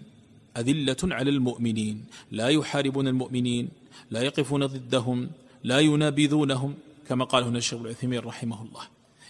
[0.58, 2.06] أذلة على المؤمنين.
[2.32, 3.69] لا يحاربون المؤمنين
[4.12, 5.29] لا يقفون ضدهم
[5.63, 6.73] لا ينابذونهم
[7.08, 8.82] كما قال هنا الشيخ العثيمين رحمه الله.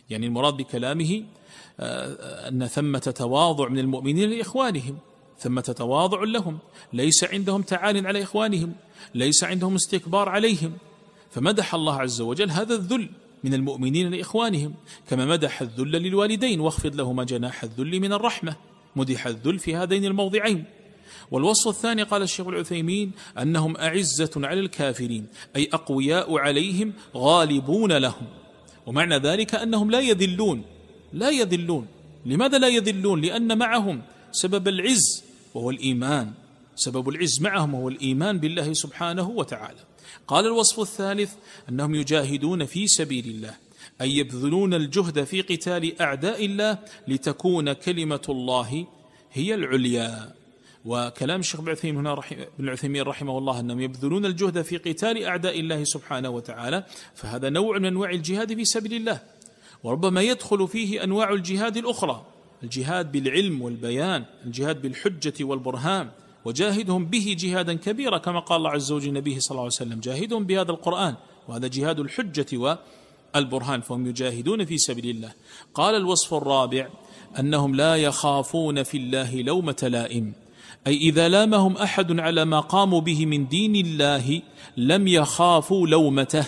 [0.09, 1.23] يعني المراد بكلامه
[1.79, 4.97] آه، أن ثمة تواضع من المؤمنين لإخوانهم.
[5.43, 6.57] ثمة تواضع لهم.
[6.93, 8.73] ليس عندهم تعال على إخوانهم.
[9.15, 10.73] ليس عندهم استكبار عليهم.
[11.31, 13.09] فمدح الله عز وجل هذا الذل
[13.43, 14.73] من المؤمنين لإخوانهم.
[15.09, 18.55] كما مدح الذل للوالدين واخفض لهما جناح الذل من الرحمة.
[18.95, 20.65] مدح الذل في هذين الموضعين.
[21.31, 28.27] والوصف الثاني قال الشيخ العثيمين أنهم أعزة على الكافرين أي أقوياء عليهم غالبون لهم.
[28.85, 30.63] ومعنى ذلك أنهم لا يذلون.
[31.13, 31.87] لا يذلون.
[32.25, 34.01] لماذا لا يذلون؟ لأن معهم
[34.31, 35.23] سبب العز.
[35.53, 36.31] وهو الإيمان.
[36.75, 39.79] سبب العز معهم هو الإيمان بالله سبحانه وتعالى.
[40.27, 41.33] قال الوصف الثالث
[41.69, 43.55] أنهم يجاهدون في سبيل الله
[44.01, 48.87] أي يبذلون الجهد في قتال أعداء الله لتكون كلمة الله
[49.31, 50.33] هي العليا.
[50.85, 52.21] وكلام الشيخ ابن عثيمين هنا
[52.59, 56.83] ابن عثيمين رحمه الله أنهم يبذلون الجهد في قتال أعداء الله سبحانه وتعالى
[57.15, 59.19] فهذا نوع من أنواع الجهاد في سبيل الله.
[59.83, 62.32] وربما يدخل فيه أنواع الجهاد الأخرى.
[62.63, 66.09] الجهاد بالعلم والبيان الجهاد بالحجة والبرهان
[66.45, 70.45] وجاهدهم به جهادا كبيرا كما قال الله عز وجل نبيه صلى الله عليه وسلم جاهدهم
[70.45, 71.15] بهذا القرآن
[71.47, 72.79] وهذا جهاد الحجة
[73.35, 75.31] والبرهان فهم يجاهدون في سبيل الله.
[75.73, 76.89] قال الوصف الرابع
[77.39, 80.33] أنهم لا يخافون في الله لومة لائم
[80.87, 84.41] أي إذا لامهم أحد على ما قاموا به من دين الله
[84.77, 86.45] لم يخافوا لومته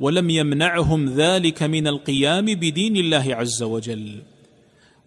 [0.00, 4.22] ولم يمنعهم ذلك من القيام بدين الله عز وجل.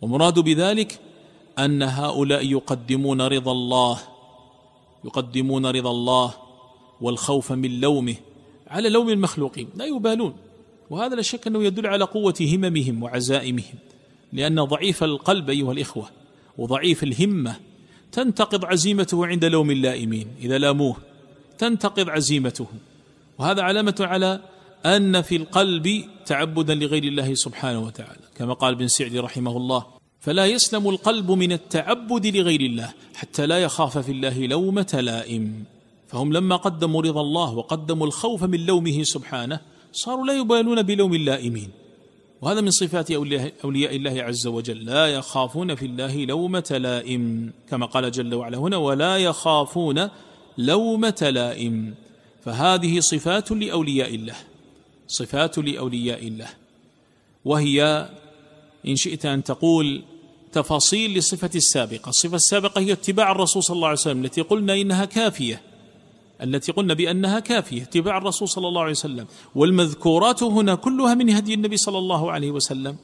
[0.02, 1.00] ومراد بذلك
[1.60, 4.00] أن هؤلاء يقدمون رضا الله
[5.06, 6.34] يقدمون رضا الله
[7.02, 8.16] والخوف من لومه
[8.68, 10.34] على لوم المخلوقين لا يبالون.
[10.90, 13.76] وهذا لا شك أنه يدل على قوة هممهم وعزائمهم
[14.34, 16.10] لأن ضعيف القلب أيها الإخوة
[16.58, 17.56] وضعيف الهمة
[18.12, 20.96] تنتقض عزيمته عند لوم اللائمين إذا لاموه
[21.58, 22.68] تنتقض عزيمته.
[23.38, 24.42] وهذا علامة على
[24.86, 28.22] أن في القلب تعبدا لغير الله سبحانه وتعالى.
[28.36, 29.86] كما قال ابن سعدي رحمه الله
[30.20, 35.64] فلا يسلم القلب من التعبد لغير الله حتى لا يخاف في الله لومة لائم.
[36.08, 39.60] فهم لما قدموا رضا الله وقدموا الخوف من لومه سبحانه
[39.92, 41.70] صاروا لا يبالون بلوم اللائمين.
[42.42, 44.86] وهذا من صفات أولياء الله عز وجل.
[44.86, 47.54] لا يخافون في الله لومة لائم.
[47.70, 50.10] كما قال جل وعلا هنا ولا يخافون
[50.58, 51.94] لومة لائم.
[52.46, 54.36] فهذه صفات لأولياء الله.
[55.10, 56.50] صفات لأولياء الله.
[57.46, 58.10] وهي
[58.88, 60.04] إن شئت أن تقول
[60.52, 62.10] تفاصيل لصفة السابقة.
[62.10, 65.62] الصفة السابقة هي اتباع الرسول صلى الله عليه وسلم التي قلنا إنها كافية.
[66.42, 69.28] التي قلنا بأنها كافية اتباع الرسول صلى الله عليه وسلم.
[69.56, 72.96] والمذكورات هنا كلها من هدي النبي صلى الله عليه وسلم.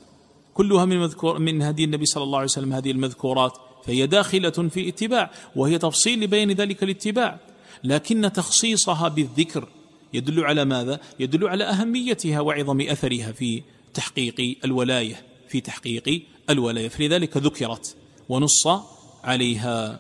[0.54, 3.58] كلها من مذكور من هدي النبي صلى الله عليه وسلم هذه المذكورات.
[3.86, 7.40] فهي داخلة في اتباع وهي تفصيل لبيان ذلك الاتباع.
[7.84, 9.68] لكن تخصيصها بالذكر
[10.16, 16.88] يدل على ماذا؟ يدل على أهميتها وعظم أثرها في تحقيق الولاية في تحقيق الولاية.
[16.88, 17.96] فلذلك ذكرت
[18.30, 18.68] ونص
[19.24, 20.00] عليها.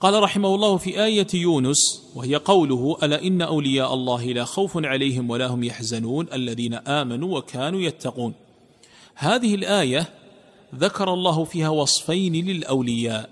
[0.00, 5.30] قال رحمه الله في آية يونس وهي قوله ألا إن أولياء الله لا خوف عليهم
[5.30, 8.34] ولا هم يحزنون الذين آمنوا وكانوا يتقون.
[9.14, 10.08] هذه الآية
[10.74, 13.30] ذكر الله فيها وصفين للأولياء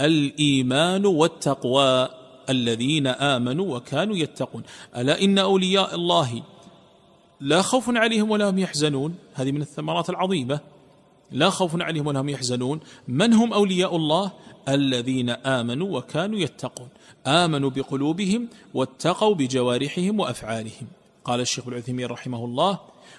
[0.00, 2.17] الإيمان والتقوى.
[2.48, 4.62] الذين آمنوا وكانوا يتقون.
[4.96, 6.42] ألا إن أولياء الله
[7.40, 10.60] لا خوف عليهم ولا هم يحزنون؟ هذه من الثمرات العظيمة.
[11.32, 12.80] لا خوف عليهم ولا هم يحزنون.
[13.08, 14.32] من هم أولياء الله؟
[14.68, 16.88] الذين آمنوا وكانوا يتقون.
[17.26, 20.86] آمنوا بقلوبهم واتقوا بجوارحهم وأفعالهم.
[21.24, 22.78] قال الشيخ العثيمين رحمه الله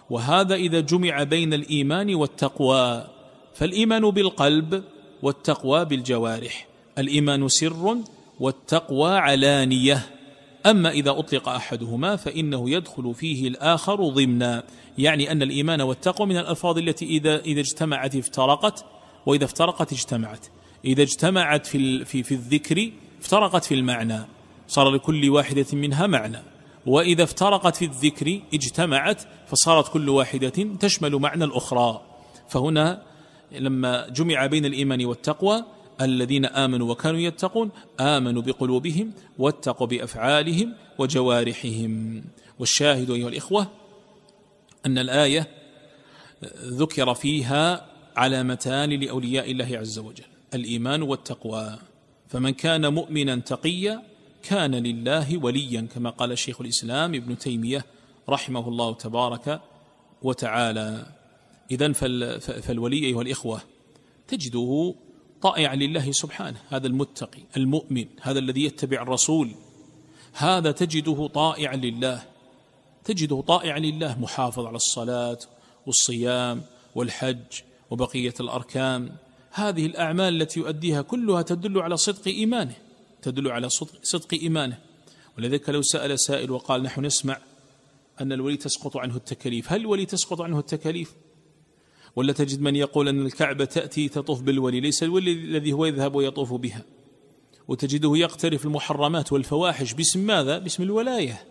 [0.09, 3.07] وهذا إذا جمع بين الإيمان والتقوى
[3.53, 4.83] فالإيمان بالقلب
[5.21, 6.67] والتقوى بالجوارح.
[6.97, 7.97] الإيمان سر
[8.39, 10.05] والتقوى علانية.
[10.65, 14.63] أما إذا أطلق أحدهما فإنه يدخل فيه الآخر ضمنا
[14.97, 18.85] يعني أن الإيمان والتقوى من الألفاظ التي إذا إذا اجتمعت افترقت
[19.25, 20.45] وإذا افترقت اجتمعت.
[20.85, 24.19] إذا اجتمعت في في في الذكر افترقت في المعنى.
[24.67, 26.39] صار لكل واحدة منها معنى.
[26.85, 30.49] وإذا افترقت في الذكر اجتمعت فصارت كل واحدة
[30.79, 32.01] تشمل معنى الأخرى.
[32.49, 33.01] فهنا
[33.51, 35.63] لما جمع بين الإيمان والتقوى
[36.01, 42.23] الذين آمنوا وكانوا يتقون آمنوا بقلوبهم واتقوا بأفعالهم وجوارحهم.
[42.59, 43.67] والشاهد أيها الإخوة
[44.85, 45.47] أن الآية
[46.63, 47.85] ذكر فيها
[48.15, 51.79] علامتان لأولياء الله عز وجل الإيمان والتقوى.
[52.27, 54.03] فمن كان مؤمنا تقيا
[54.43, 57.85] كان لله وليا كما قال شيخ الإسلام ابن تيمية
[58.29, 59.61] رحمه الله تبارك
[60.21, 61.05] وتعالى.
[61.71, 61.91] إذا
[62.39, 63.61] فالولي أيها الإخوة
[64.27, 64.95] تجده
[65.41, 69.51] طائعا لله سبحانه هذا المتقي المؤمن هذا الذي يتبع الرسول.
[70.33, 72.23] هذا تجده طائعا لله.
[73.03, 75.39] تجده طائعا لله محافظ على الصلاة
[75.85, 76.61] والصيام
[76.95, 79.11] والحج وبقية الأركان.
[79.51, 82.75] هذه الأعمال التي يؤديها كلها تدل على صدق إيمانه
[83.21, 84.77] تدل على صدق, صدق إيمانه.
[85.37, 87.37] ولذلك لو سأل سائل وقال نحن نسمع
[88.21, 89.71] أن الولي تسقط عنه التكاليف.
[89.71, 91.13] هل الولي تسقط عنه التكاليف؟
[92.15, 96.53] ولا تجد من يقول أن الكعبة تأتي تطوف بالولي ليس الولي الذي هو يذهب ويطوف
[96.53, 96.83] بها.
[97.67, 101.43] وتجده يقترف المحرمات والفواحش باسم ماذا؟ باسم الولاية.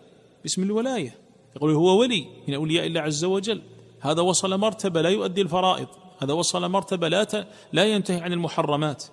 [0.43, 1.15] باسم الولاية.
[1.55, 3.61] يقول هو ولي من أولياء الله عز وجل.
[3.99, 5.87] هذا وصل مرتبة لا يؤدي الفرائض.
[6.19, 9.03] هذا وصل مرتبة لا لا ينتهي عن المحرمات.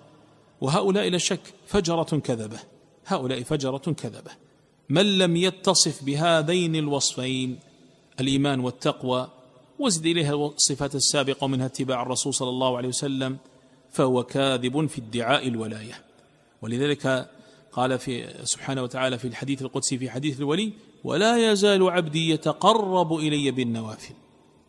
[0.61, 2.59] وهؤلاء لا شك فجرة كذبة.
[3.05, 4.31] هؤلاء فجرة كذبة.
[4.89, 7.59] من لم يتصف بهذين الوصفين؟
[8.19, 9.29] الإيمان والتقوى
[9.79, 13.37] وزد إليها الصفات السابقة ومنها اتباع الرسول صلى الله عليه وسلم
[13.91, 16.03] فهو كاذب في ادعاء الولاية.
[16.61, 17.29] ولذلك
[17.71, 23.51] قال في سبحانه وتعالى في الحديث القدسي في حديث الولي ولا يزال عبدي يتقرب إلي
[23.51, 24.13] بالنوافل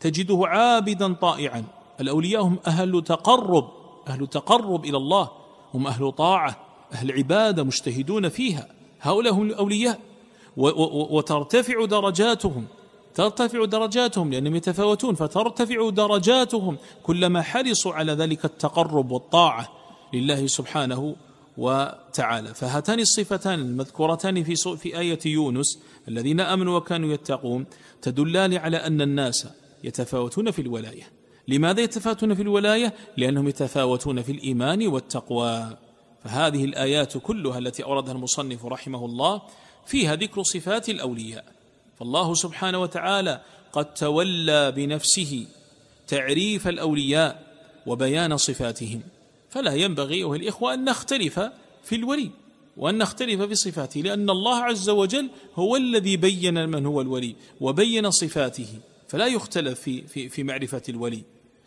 [0.01, 1.65] تجده عابدا طائعا
[2.01, 3.71] الأولياء هم أهل تقرب
[4.09, 5.31] أهل تقرب إلى الله
[5.75, 6.57] هم أهل طاعة
[6.93, 8.69] أهل عبادة مجتهدون فيها
[9.01, 10.01] هؤلاء هم الأولياء
[11.11, 12.67] وترتفع درجاتهم
[13.19, 16.77] ترتفع درجاتهم لأنهم يتفاوتون فترتفع درجاتهم.
[17.03, 19.69] كلما حرصوا على ذلك التقرب والطاعة
[20.15, 21.17] لله سبحانه
[21.57, 22.55] وتعالى.
[22.55, 25.79] فهاتان الصفتان المذكورتان في في آية يونس
[26.09, 27.67] الذين آمنوا وكانوا يتقون
[28.03, 29.49] تدلان على أن الناس
[29.85, 31.13] يتفاوتون في الولاية.
[31.49, 35.77] لماذا يتفاوتون في الولاية؟ لأنهم يتفاوتون في الإيمان والتقوى.
[36.25, 39.43] فهذه الآيات كلها التي أوردها المصنف رحمه الله
[39.87, 41.58] فيها ذكر صفات الأولياء.
[41.99, 43.41] فالله سبحانه وتعالى
[43.73, 45.47] قد تولى بنفسه
[46.09, 47.47] تعريف الأولياء
[47.87, 49.03] وبيان صفاتهم.
[49.51, 51.41] فلا ينبغي أيها الإخوة أن نختلف
[51.85, 52.31] في الولي
[52.77, 58.11] وأن نختلف في صفاته لأن الله عز وجل هو الذي بين من هو الولي وبين
[58.11, 58.67] صفاته
[59.09, 61.23] فلا يختلف في, في, في معرفة الولي.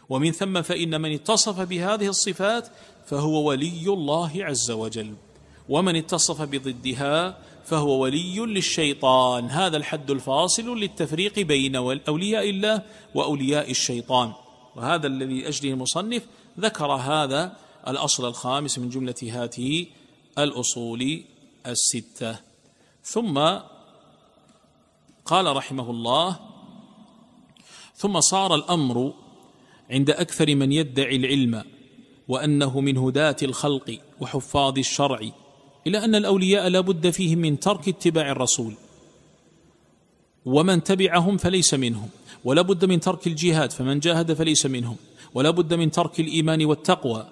[0.09, 2.67] ومن ثم فإن من اتصف بهذه الصفات
[3.05, 5.13] فهو ولي الله عز وجل.
[5.69, 9.49] ومن اتصف بضدها فهو ولي للشيطان.
[9.49, 11.75] هذا الحد الفاصل للتفريق بين
[12.07, 12.81] أولياء الله
[13.15, 14.33] وأولياء الشيطان.
[14.75, 16.23] وهذا الذي أجله المصنف
[16.59, 17.55] ذكر هذا
[17.87, 19.85] الأصل الخامس من جملة هذه
[20.37, 21.23] الأصول
[21.67, 22.39] الستة.
[23.03, 23.39] ثم
[25.25, 26.39] قال رحمه الله
[27.95, 29.13] ثم صار الأمر
[29.89, 31.63] عند أكثر من يدعي العلم
[32.27, 35.19] وأنه من هداة الخلق وحفاظ الشرع
[35.87, 38.73] إلى أن الأولياء لا بد فيهم من ترك اتباع الرسول.
[40.45, 42.09] ومن تبعهم فليس منهم.
[42.43, 44.95] ولا بد من ترك الجهاد فمن جاهد فليس منهم.
[45.33, 47.27] ولا بد من ترك الإيمان والتقوى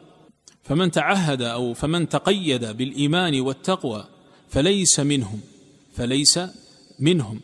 [0.64, 4.06] فمن تعهد أو فمن تقيد بالإيمان والتقوى
[4.50, 5.40] فليس منهم
[5.94, 6.40] فليس
[7.00, 7.40] منهم.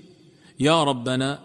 [0.59, 1.39] يا ربنا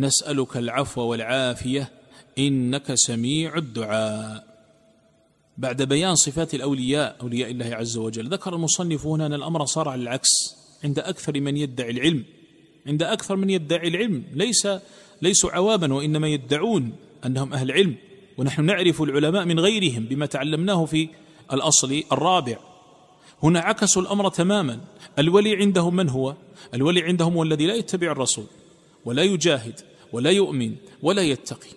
[0.00, 1.90] نسألك العفو والعافية
[2.38, 4.49] إنك سميع الدعاء.
[5.60, 8.28] بعد بيان صفات الأولياء أولياء الله عز وجل.
[8.28, 10.28] ذكر المصنف هنا أن الأمر صار على العكس.
[10.84, 12.24] عند أكثر من يدعي العلم
[12.86, 14.24] عند أكثر من يدعي العلم.
[14.32, 14.68] ليس
[15.22, 16.92] ليسوا عوابا وإنما يدعون
[17.26, 17.94] أنهم أهل علم.
[18.38, 21.08] ونحن نعرف العلماء من غيرهم بما تعلمناه في
[21.52, 22.58] الأصل الرابع.
[23.42, 24.80] هنا عكسوا الأمر تماما.
[25.18, 26.34] الولي عندهم من هو؟
[26.74, 28.44] الولي عندهم هو الذي لا يتبع الرسول
[29.04, 29.80] ولا يجاهد
[30.12, 31.70] ولا يؤمن ولا يتقي.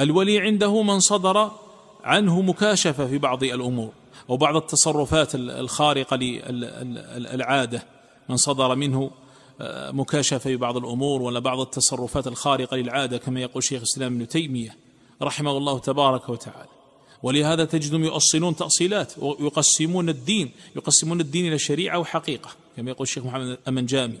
[0.00, 1.50] الولي عنده من صدر
[2.04, 3.92] عنه مكاشفة في بعض الأمور
[4.30, 7.82] أو بعض التصرفات الخارقة للعادة
[8.28, 9.10] من صدر منه
[9.60, 14.28] آه، مكاشفة في بعض الأمور ولا بعض التصرفات الخارقة للعادة كما يقول شيخ الإسلام ابن
[14.28, 14.76] تيمية
[15.22, 16.68] رحمه الله تبارك وتعالى.
[17.22, 23.58] ولهذا تجدهم يؤصلون تأصيلات ويقسمون الدين يقسمون الدين إلى شريعة وحقيقة كما يقول الشيخ محمد
[23.68, 24.18] أمنجامي.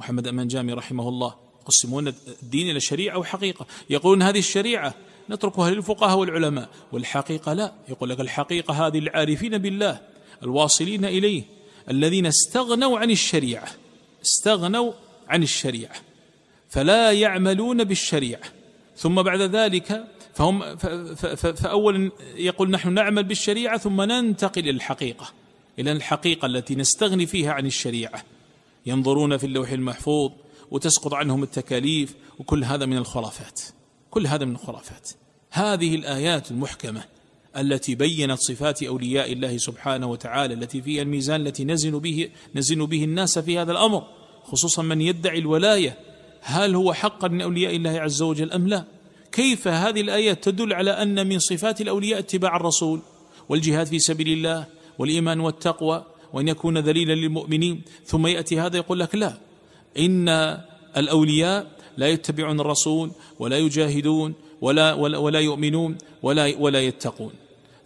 [0.00, 2.08] محمد أمنجامي رحمه الله يقسمون
[2.42, 3.66] الدين إلى شريعة وحقيقة.
[3.90, 4.94] يقولون هذه الشريعة
[5.30, 6.68] نتركها للفقهاء والعلماء.
[6.92, 7.72] والحقيقة لا.
[7.88, 10.00] يقول لك الحقيقة هذه العارفين بالله
[10.42, 11.42] الواصلين إليه
[11.90, 13.68] الذين استغنوا عن الشريعة.
[14.24, 14.92] استغنوا
[15.28, 15.96] عن الشريعة.
[16.68, 18.42] فلا يعملون بالشريعة.
[18.96, 20.04] ثم بعد ذلك
[20.34, 20.76] فهم
[21.36, 25.32] فأولا يقول نحن نعمل بالشريعة ثم ننتقل إلى الحقيقة.
[25.78, 28.24] إلى الحقيقة التي نستغني فيها عن الشريعة.
[28.86, 30.32] ينظرون في اللوح المحفوظ
[30.70, 33.60] وتسقط عنهم التكاليف وكل هذا من الخرافات.
[34.12, 35.10] كل هذا من الخرافات
[35.50, 37.04] هذه الآيات المحكمة
[37.56, 43.04] التي بينت صفات أولياء الله سبحانه وتعالى التي فيها الميزان التي نزن به نزن به
[43.04, 44.04] الناس في هذا الأمر
[44.44, 45.96] خصوصا من يدعي الولاية
[46.40, 48.84] هل هو حقا من أولياء الله عز وجل أم لا؟
[49.32, 53.00] كيف هذه الآيات تدل على أن من صفات الأولياء اتباع الرسول
[53.48, 54.66] والجهاد في سبيل الله
[54.98, 59.34] والإيمان والتقوى وأن يكون ذليلا للمؤمنين؟ ثم يأتي هذا يقول لك لا
[59.98, 60.28] إن
[60.96, 67.32] الأولياء لا يتبعون الرسول ولا يجاهدون ولا, ولا, ولا يؤمنون ولا, ولا يتقون.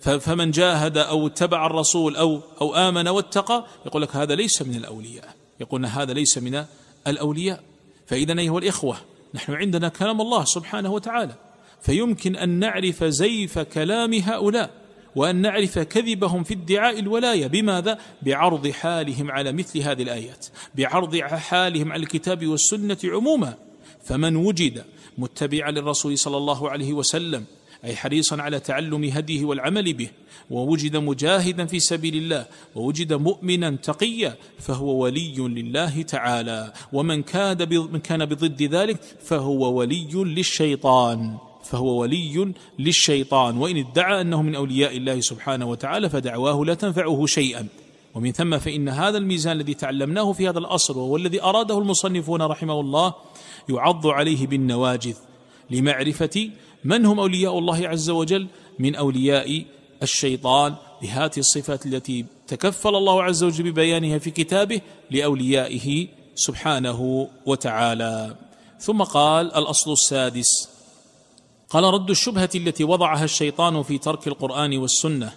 [0.00, 5.34] فمن جاهد أو اتبع الرسول أو, أو آمن واتقى يقول لك هذا ليس من الأولياء.
[5.60, 6.64] يقول هذا ليس من
[7.06, 7.62] الأولياء.
[8.06, 8.96] فإذا أيها الإخوة
[9.34, 11.34] نحن عندنا كلام الله سبحانه وتعالى.
[11.80, 14.70] فيمكن أن نعرف زيف كلام هؤلاء
[15.16, 17.46] وأن نعرف كذبهم في ادعاء الولاية.
[17.46, 20.46] بماذا؟ بعرض حالهم على مثل هذه الآيات.
[20.74, 23.65] بعرض حالهم على الكتاب والسنة عموما.
[24.06, 24.84] فمن وجد
[25.18, 27.44] متبعا للرسول صلى الله عليه وسلم
[27.84, 30.08] أي حريصا على تعلم هديه والعمل به
[30.50, 36.72] ووجد مجاهدا في سبيل الله ووجد مؤمنا تقيا فهو ولي لله تعالى.
[36.92, 43.58] ومن كاد من كان بضد ذلك فهو ولي للشيطان فهو ولي للشيطان.
[43.58, 47.66] وإن ادعى أنه من أولياء الله سبحانه وتعالى فدعواه لا تنفعه شيئا.
[48.14, 52.80] ومن ثم فإن هذا الميزان الذي تعلمناه في هذا الأصل وهو الذي أراده المصنفون رحمه
[52.80, 53.14] الله
[53.68, 55.16] يعض عليه بالنواجذ
[55.70, 56.50] لمعرفة
[56.84, 58.46] من هم أولياء الله عز وجل
[58.78, 59.64] من أولياء
[60.02, 68.36] الشيطان بهذه الصفات التي تكفل الله عز وجل ببيانها في كتابه لأوليائه سبحانه وتعالى.
[68.80, 70.68] ثم قال الأصل السادس
[71.70, 75.32] قال رد الشبهة التي وضعها الشيطان في ترك القرآن والسنة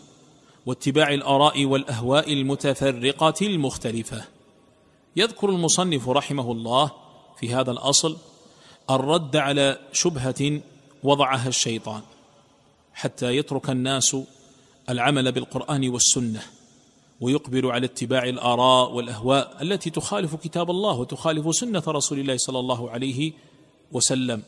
[0.66, 4.24] واتباع الآراء والأهواء المتفرقة المختلفة.
[5.16, 6.92] يذكر المصنف رحمه الله
[7.40, 8.18] في هذا الأصل
[8.90, 10.62] الرد على شبهة
[11.04, 12.02] وضعها الشيطان
[12.94, 14.18] حتى يترك الناس
[14.90, 16.42] العمل بالقرآن والسنة
[17.22, 22.90] ويقبل على اتباع الآراء والأهواء التي تخالف كتاب الله وتخالف سنة رسول الله صلى الله
[22.90, 23.32] عليه
[23.92, 24.44] وسلم.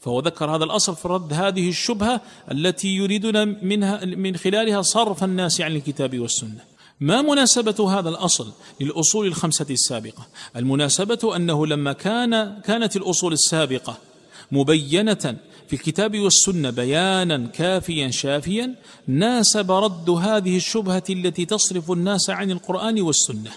[0.00, 2.20] فهو ذكر هذا الأصل في رد هذه الشبهة
[2.50, 6.69] التي يريدون منها من خلالها صرف الناس عن الكتاب والسنة.
[7.00, 10.26] ما مناسبة هذا الأصل للأصول الخمسة السابقة؟
[10.56, 13.98] المناسبة أنه لما كان كانت الأصول السابقة
[14.52, 15.36] مبينة
[15.68, 18.74] في الكتاب والسنة بيانا كافيا شافيا
[19.06, 23.50] ناسب رد هذه الشبهة التي تصرف الناس عن القرآن والسنة.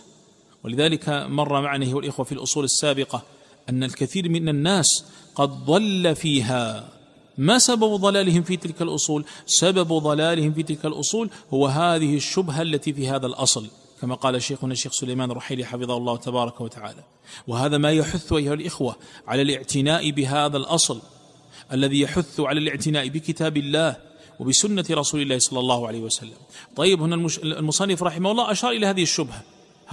[0.64, 3.24] ولذلك مر معنا والإخوة في الأصول السابقة
[3.70, 6.93] أن الكثير من الناس قد ضل فيها.
[7.38, 12.94] ما سبب ضلالهم في تلك الأصول؟ سبب ضلالهم في تلك الأصول هو هذه الشبهة التي
[12.94, 13.68] في هذا الأصل
[14.02, 17.04] كما قال شيخنا الشيخ سليمان الرحيلي حفظه الله تبارك وتعالى.
[17.48, 18.96] وهذا ما يحث أيها الإخوة
[19.28, 21.02] على الاعتناء بهذا الأصل
[21.74, 23.96] الذي يحث على الاعتناء بكتاب الله
[24.40, 26.38] وبسنة رسول الله صلى الله عليه وسلم.
[26.76, 29.42] طيب هنا المصنف رحمه الله أشار إلى هذه الشبهة.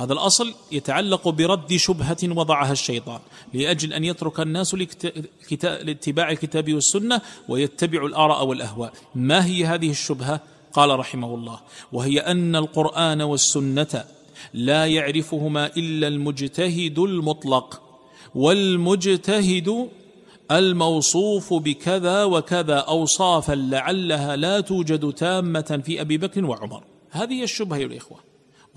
[0.00, 3.20] هذا الأصل يتعلق برد شبهة وضعها الشيطان
[3.54, 4.74] لأجل أن يترك الناس
[5.62, 8.92] لاتباع الكتاب والسنة ويتبعوا الآراء والأهواء.
[9.14, 10.40] ما هي هذه الشبهة؟
[10.72, 11.60] قال رحمه الله
[11.92, 14.04] وهي أن القرآن والسنة
[14.54, 17.82] لا يعرفهما إلا المجتهد المطلق
[18.34, 19.88] والمجتهد
[20.50, 26.82] الموصوف بكذا وكذا أوصافا لعلها لا توجد تامة في أبي بكر وعمر.
[27.10, 28.29] هذه الشبهة يا الإخوة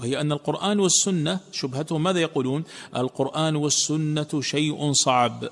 [0.04, 2.64] وهي أن القرآن والسنة شبهتهم ماذا يقولون؟
[2.96, 5.50] القرآن والسنة شيء صعب.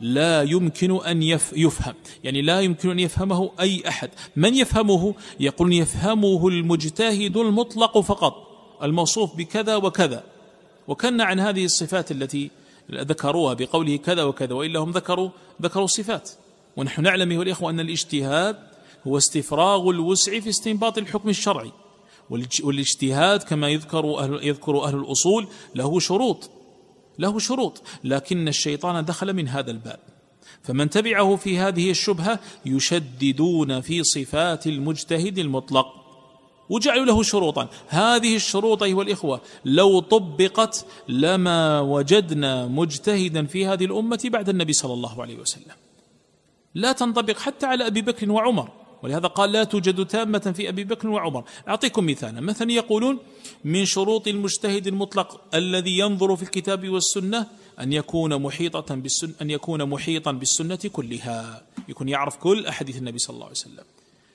[0.00, 1.22] لا يمكن أن
[1.52, 1.94] يفهم.
[2.24, 4.10] يعني لا يمكن أن يفهمه أي أحد.
[4.36, 8.34] من يفهمه؟ يقول يفهمه المجتهد المطلق فقط.
[8.82, 10.22] الموصوف بكذا وكذا.
[10.88, 12.50] وكنا عن هذه الصفات التي
[12.90, 15.30] ذكروها بقوله كذا وكذا وإلا هم ذكروا
[15.62, 16.30] ذكروا صفات.
[16.76, 18.56] ونحن نعلم أيها الإخوة أن الاجتهاد
[19.06, 21.72] هو استفراغ الوسع في استنباط الحكم الشرعي.
[22.62, 26.50] والاجتهاد كما يذكر أهل, يذكر أهل الأصول له شروط
[27.18, 29.98] له شروط لكن الشيطان دخل من هذا الباب.
[30.62, 35.86] فمن تبعه في هذه الشبهة يشددون في صفات المجتهد المطلق.
[36.68, 37.68] وجعلوا له شروطا.
[37.88, 44.92] هذه الشروط أيها الإخوة لو طبقت لما وجدنا مجتهدا في هذه الأمة بعد النبي صلى
[44.92, 45.74] الله عليه وسلم.
[46.74, 48.70] لا تنطبق حتى على أبي بكر وعمر.
[49.02, 51.44] ولهذا قال لا توجد تامة في أبي بكر وعمر.
[51.68, 52.40] أعطيكم مثالا.
[52.40, 53.18] مثلا يقولون
[53.64, 57.46] من شروط المجتهد المطلق الذي ينظر في الكتاب والسنة
[57.80, 61.62] أن يكون محيطة بالسنة أن يكون محيطا بالسنة كلها.
[61.88, 63.84] يكون يعرف كل أحاديث النبي صلى الله عليه وسلم.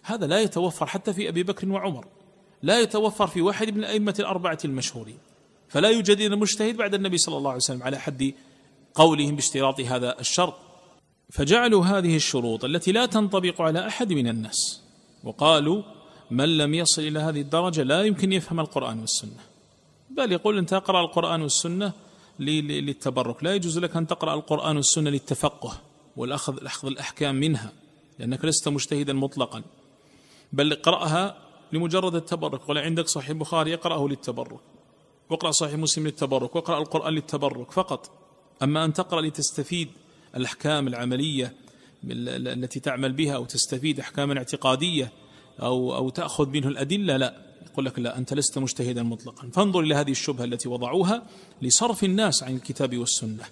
[0.04, 2.06] هذا لا يتوفر حتى في أبي بكر وعمر.
[2.64, 5.18] لا يتوفر في واحد من الأئمة الأربعة المشهورين
[5.70, 8.34] فلا يوجد مجتهد بعد النبي صلى الله عليه وسلم على حد
[8.96, 10.54] قولهم باشتراط هذا الشرط.
[11.30, 14.82] فجعلوا هذه الشروط التي لا تنطبق على أحد من الناس
[15.24, 15.84] وقالوا
[16.32, 19.40] من لم يصل إلى هذه الدرجة لا يمكن يفهم القرآن والسنة.
[20.10, 21.94] بل يقول انت اقرا القرآن والسنة
[22.40, 25.82] للتبرك لا يجوز لك أن تقرأ القرآن والسنة للتفقه
[26.18, 27.72] والاخذ اخذ الأحكام منها
[28.20, 29.64] لأنك لست مجتهدا مطلقا.
[30.54, 31.38] بل اقرأها
[31.74, 34.60] لمجرد التبرك ولا عندك صحيح البخاري اقرأه للتبرك.
[35.30, 38.12] واقرأ صحيح مسلم للتبرك واقرأ القرآن للتبرك فقط.
[38.64, 39.90] أما أن تقرأ لتستفيد
[40.36, 41.54] الأحكام العملية
[42.04, 45.12] التي تعمل بها أو تستفيد أحكاما اعتقادية
[45.62, 47.38] أو, أو تأخذ منه الأدلة لا.
[47.72, 49.50] يقول لك لا أنت لست مجتهدا مطلقا.
[49.54, 51.24] فانظر إلى هذه الشبهة التي وضعوها
[51.62, 53.44] لصرف الناس عن الكتاب والسنة.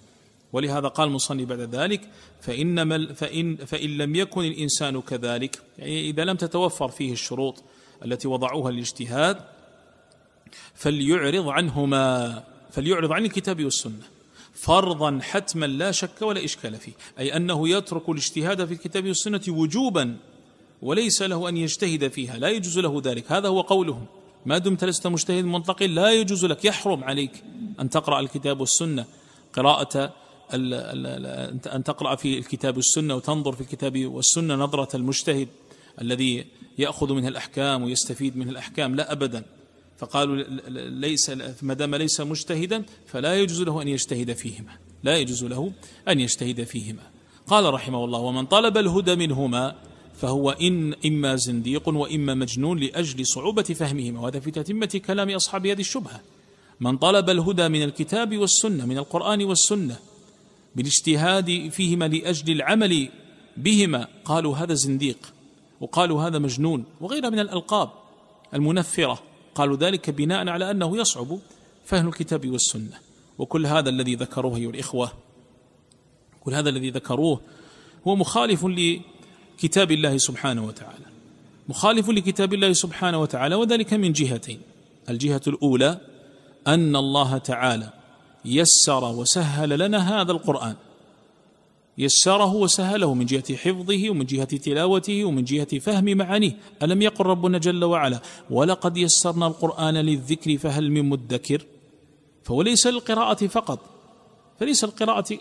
[0.52, 2.00] ولهذا قال المصنف بعد ذلك
[2.40, 7.62] فإن, فإن, فإن لم يكن الإنسان كذلك يعني إذا لم تتوفر فيه الشروط
[8.04, 9.36] التي وضعوها للاجتهاد
[10.74, 14.02] فليعرض عنهما فليعرض عن الكتاب والسنة.
[14.62, 20.16] فرضا حتما لا شك ولا إشكال فيه أي أنه يترك الاجتهاد في الكتاب والسنة وجوبا
[20.82, 24.06] وليس له أن يجتهد فيها لا يجوز له ذلك هذا هو قولهم.
[24.46, 27.44] ما دمت لست مجتهد منطق لا يجوز لك يحرم عليك
[27.80, 29.04] أن تقرأ الكتاب والسنة
[29.52, 30.12] قراءة
[31.74, 35.48] أن تقرأ في الكتاب والسنة وتنظر في الكتاب والسنة نظرة المجتهد
[36.00, 36.44] الذي
[36.78, 39.44] يأخذ منها الأحكام ويستفيد منها الأحكام لا أبدا.
[40.02, 40.42] فقالوا
[40.88, 41.30] ليس
[41.62, 44.72] ما دام ليس مجتهدا فلا يجوز له أن يجتهد فيهما.
[45.02, 45.72] لا يجوز له
[46.08, 47.02] أن يجتهد فيهما.
[47.46, 49.74] قال رحمه الله ومن طلب الهدى منهما
[50.14, 54.20] فهو إن إما زنديق وإما مجنون لأجل صعوبة فهمهما.
[54.20, 56.20] وهذا في تتمة كلام أصحاب هذه الشبهة.
[56.80, 59.96] من طلب الهدى من الكتاب والسنة من القرآن والسنة
[60.76, 63.08] بالاجتهاد فيهما لأجل العمل
[63.56, 65.32] بهما قالوا هذا زنديق
[65.80, 67.90] وقالوا هذا مجنون وغيرها من الألقاب
[68.54, 69.31] المنفرة.
[69.54, 71.38] قالوا ذلك بناء على أنه يصعب
[71.84, 72.98] فهم الكتاب والسنة.
[73.38, 75.12] وكل هذا الذي ذكروه أيها الإخوة
[76.40, 77.40] كل هذا الذي ذكروه
[78.08, 81.06] هو مخالف لكتاب الله سبحانه وتعالى.
[81.68, 84.60] مخالف لكتاب الله سبحانه وتعالى وذلك من جهتين.
[85.08, 86.00] الجهة الأولى
[86.66, 87.92] أن الله تعالى
[88.44, 90.76] يسر وسهل لنا هذا القرآن.
[91.98, 96.56] يسره وسهله من جهة حفظه ومن جهة تلاوته ومن جهة فهم معانيه.
[96.82, 98.20] ألم يقل ربنا جل وعلا
[98.50, 101.66] ولقد يسرنا القرآن للذكر فهل من مدكر؟
[102.42, 103.78] فهو ليس للقراءة فقط
[104.60, 105.38] فليس القراءة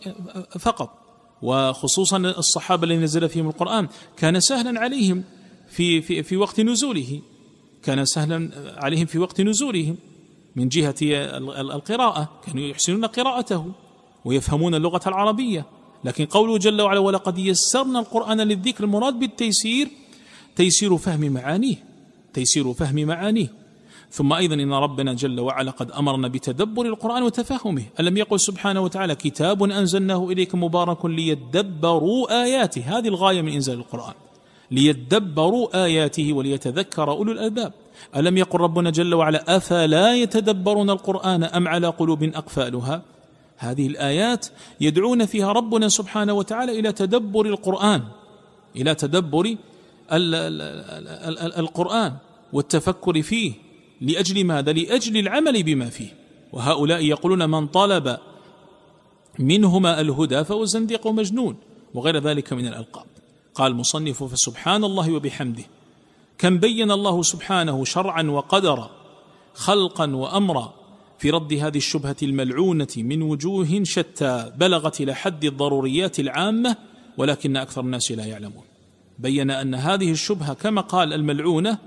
[0.60, 0.98] فقط.
[1.42, 3.88] وخصوصا الصحابة الذين نزل فيهم القرآن
[4.18, 5.24] كان سهلا عليهم
[5.70, 7.22] في, في, في وقت نزوله.
[7.84, 9.98] كان سهلا عليهم في وقت نزولهم
[10.56, 12.30] من جهة القراءة.
[12.46, 13.72] كانوا يحسنون قراءته
[14.26, 15.66] ويفهمون اللغة العربية.
[16.04, 19.88] لكن قوله جل وعلا ولقد يسرنا القرآن للذكر المراد بالتيسير
[20.56, 21.76] تيسير فهم معانيه
[22.34, 23.62] تيسير فهم معانيه.
[24.12, 29.16] ثم أيضا إن ربنا جل وعلا قد أمرنا بتدبر القرآن وتفهمه ألم يقل سبحانه وتعالى
[29.16, 34.14] كتاب أنزلناه إليك مبارك ليدبروا آياته؟ هذه الغاية من إنزال القرآن.
[34.72, 37.74] ليدبروا آياته وليتذكر أولو الألباب.
[38.16, 43.02] ألم يقل ربنا جل وعلا أفلا يتدبرون القرآن أم على قلوب أقفالها؟
[43.62, 44.48] هذه الآيات
[44.82, 48.04] يدعون فيها ربنا سبحانه وتعالى إلى تدبر القرآن
[48.76, 49.56] إلى تدبر
[51.58, 52.14] القرآن
[52.54, 53.54] والتفكر فيه.
[54.02, 56.14] لأجل ماذا؟ لأجل العمل بما فيه.
[56.54, 58.18] وهؤلاء يقولون من طلب
[59.40, 61.56] منهما الهدى فهو زنديق ومجنون
[61.94, 63.06] وغير ذلك من الألقاب.
[63.56, 65.64] قال المصنف فسبحان الله وبحمده
[66.38, 68.90] كم بين الله سبحانه شرعا وقدرا
[69.54, 70.81] خلقا وأمرا
[71.22, 76.76] في رد هذه الشبهة الملعونة من وجوه شتى بلغت إلى حد الضروريات العامة
[77.18, 78.64] ولكن أكثر الناس لا يعلمون.
[79.20, 81.78] بين أن هذه الشبهة كما قال الملعونة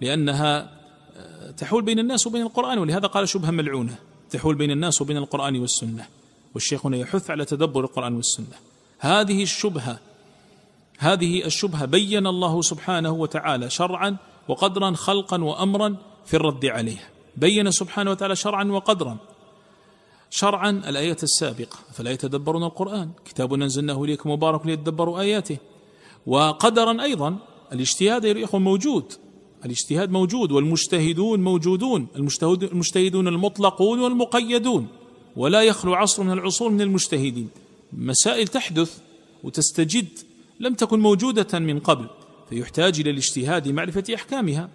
[0.00, 0.70] لأنها
[1.16, 3.98] آه، تحول بين الناس وبين القرآن ولهذا قال شبهة ملعونة
[4.30, 6.06] تحول بين الناس وبين القرآن والسنة.
[6.54, 8.56] والشيخ هنا يحث على تدبر القرآن والسنة.
[8.98, 9.98] هذه الشبهة
[10.98, 14.16] هذه الشبهة بين الله سبحانه وتعالى شرعا
[14.48, 17.17] وقدرا خلقا وأمرا في الرد عليها.
[17.40, 19.16] بين سبحانه وتعالى شرعا وقدرا.
[20.30, 23.10] شرعا الآية السابقة فلا يتدبرون القرآن.
[23.24, 25.56] كتاب أنزلناه إليك مبارك ليتدبروا آياته.
[26.26, 27.36] وقدرا أيضا
[27.72, 29.12] الاجتهاد يا إخوة موجود.
[29.64, 32.06] الاجتهاد موجود والمجتهدون موجودون.
[32.16, 34.86] المجتهدون المطلقون والمقيدون.
[35.36, 37.48] ولا يخلو عصر من العصور من المجتهدين.
[37.92, 38.98] مسائل تحدث
[39.44, 40.08] وتستجد
[40.60, 42.06] لم تكن موجودة من قبل
[42.50, 44.68] فيحتاج إلى الاجتهاد معرفة أحكامها.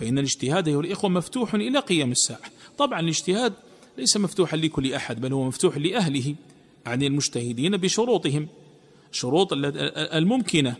[0.00, 2.50] فإن الاجتهاد أيها الإخوة مفتوح إلى قيام الساعة.
[2.78, 3.52] طبعا الاجتهاد
[3.98, 6.34] ليس مفتوحا لكل أحد بل هو مفتوح لأهله
[6.86, 8.48] عن المجتهدين بشروطهم.
[9.12, 10.76] شروط الممكنة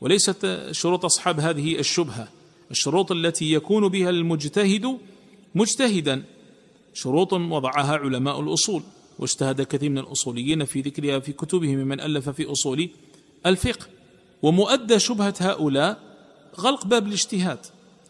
[0.00, 2.28] وليست شروط أصحاب هذه الشبهة.
[2.70, 4.98] الشروط التي يكون بها المجتهد
[5.54, 6.22] مجتهدا.
[6.94, 8.82] شروط وضعها علماء الأصول
[9.18, 12.90] واجتهد كثير من الأصوليين في ذكرها في كتبهم من ألف في أصول
[13.46, 13.86] الفقه.
[14.42, 16.00] ومؤدى شبهة هؤلاء
[16.58, 17.58] غلق باب الاجتهاد.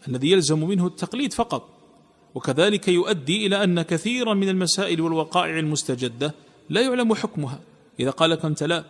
[0.07, 1.69] الذي يلزم منه التقليد فقط.
[2.35, 6.35] وكذلك يؤدي إلى أن كثيرا من المسائل والوقائع المستجدة
[6.69, 7.59] لا يعلم حكمها.
[7.99, 8.83] إذا قال لك أنت لا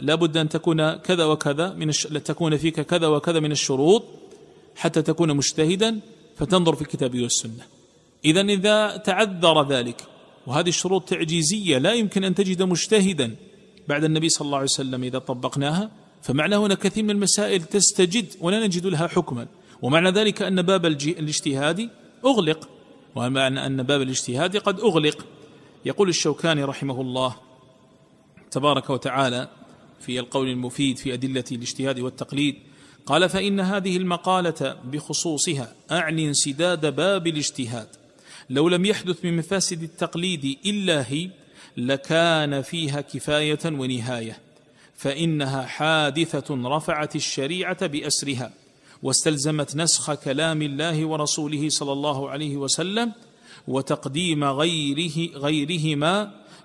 [0.00, 2.02] لابد أن تكون كذا وكذا من الش...
[2.06, 4.04] تكون فيك كذا وكذا من الشروط
[4.76, 6.00] حتى تكون مجتهدا
[6.36, 7.64] فتنظر في الكتاب والسنة.
[8.24, 10.04] إذا إذا تعذر ذلك
[10.46, 13.36] وهذه الشروط تعجيزية لا يمكن أن تجد مجتهدا
[13.88, 15.90] بعد النبي صلى الله عليه وسلم إذا طبقناها
[16.22, 19.46] فمعنى هنا كثير من المسائل تستجد ولا نجد لها حكما.
[19.82, 21.90] ومعنى ذلك أن باب الاجتهاد
[22.24, 22.68] أغلق
[23.14, 25.26] ومعنى أن باب الاجتهاد قد أغلق.
[25.84, 27.36] يقول الشوكاني رحمه الله
[28.50, 29.48] تبارك وتعالى
[30.00, 32.56] في القول المفيد في أدلة الاجتهاد والتقليد
[33.06, 37.88] قال فإن هذه المقالة بخصوصها أعني انسداد باب الاجتهاد.
[38.50, 41.30] لو لم يحدث من مفاسد التقليد إلا هي
[41.76, 44.38] لكان فيها كفاية ونهاية
[44.96, 48.52] فإنها حادثة رفعت الشريعة بأسرها.
[49.04, 53.12] واستلزمت نسخ كلام الله ورسوله صلى الله عليه وسلم
[53.68, 56.14] وتقديم غيره غيرهما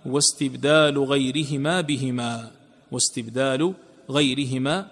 [0.06, 2.52] واستبدال غيرهما بهما.
[2.92, 3.74] واستبدال
[4.10, 4.92] غيرهما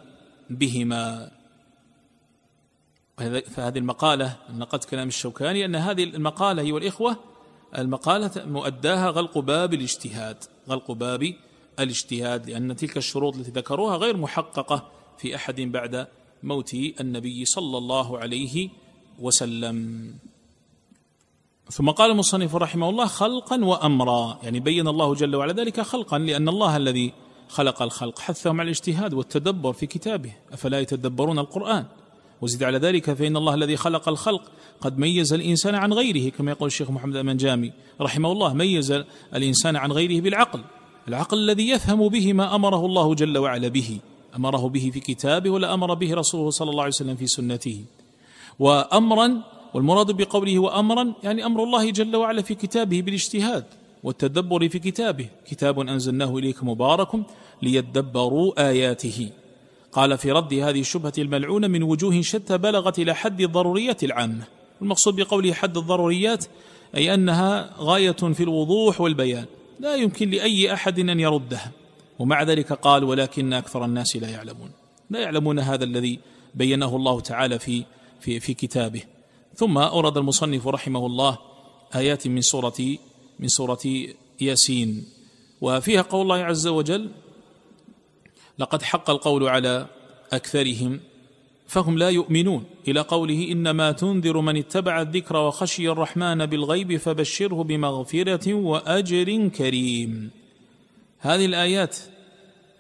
[0.50, 1.32] بهما.
[3.56, 7.18] فهذه المقالة نقد كلام الشوكاني أن هذه المقالة أيها الإخوة
[7.78, 11.34] المقالة مؤداها غلق باب الاجتهاد غلق باب
[11.80, 16.08] الاجتهاد لأن تلك الشروط التي ذكروها غير محققة في أحد بعد
[16.44, 18.70] موت النبي صلى الله عليه
[19.20, 20.14] وسلم.
[21.72, 26.50] ثم قال المصنف رحمه الله خلقا وأمرا يعني بين الله جل وعلا ذلك خلقا لأن
[26.50, 27.14] الله الذي
[27.50, 30.34] خلق الخلق حثهم على الاجتهاد والتدبر في كتابه.
[30.54, 31.86] أفلا يتدبرون القرآن؟
[32.42, 36.68] وزد على ذلك فإن الله الذي خلق الخلق قد ميز الإنسان عن غيره كما يقول
[36.68, 37.72] الشيخ محمد المنجامي
[38.02, 39.04] رحمه الله ميز
[39.36, 40.62] الإنسان عن غيره بالعقل.
[41.08, 44.00] العقل الذي يفهم به ما أمره الله جل وعلا به.
[44.38, 47.82] أمره به في كتابه ولا أمر به رسوله صلى الله عليه وسلم في سنته.
[48.60, 49.42] وأمرا
[49.74, 53.66] والمراد بقوله وأمرا يعني أمر الله جل وعلا في كتابه بالاجتهاد
[54.04, 55.28] والتدبر في كتابه.
[55.50, 57.10] كتاب أنزلناه إليك مبارك
[57.62, 59.30] ليدبروا آياته.
[59.92, 64.44] قال في رد هذه الشبهة الملعونة من وجوه شتى بلغت إلى حد الضروريات العامة
[64.82, 66.46] المقصود بقوله حد الضروريات
[66.96, 69.46] أي أنها غاية في الوضوح والبيان.
[69.80, 71.72] لا يمكن لأي أحد أن يردها
[72.20, 74.72] ومع ذلك قال ولكن أكثر الناس لا يعلمون.
[75.10, 76.20] لا يعلمون هذا الذي
[76.56, 77.84] بينه الله تعالى في
[78.20, 79.02] في في كتابه.
[79.56, 81.38] ثم أورد المصنف رحمه الله
[81.96, 82.98] آيات من سورة
[83.40, 83.80] من سورة
[84.42, 85.06] ياسين.
[85.62, 87.10] وفيها قول الله عز وجل
[88.60, 89.88] لقد حق القول على
[90.34, 91.00] أكثرهم
[91.68, 98.54] فهم لا يؤمنون إلى قوله إنما تنذر من اتبع الذكر وخشي الرحمن بالغيب فبشره بمغفرة
[98.54, 100.32] وأجر كريم
[101.28, 101.98] هذه الآيات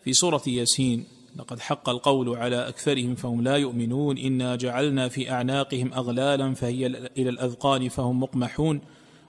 [0.04, 1.04] في سورة ياسين.
[1.36, 4.18] لقد حق القول على أكثرهم فهم لا يؤمنون.
[4.18, 6.86] إنا جعلنا في أعناقهم أغلالا فهي
[7.18, 8.82] إلى الأذقان فهم مقمحون.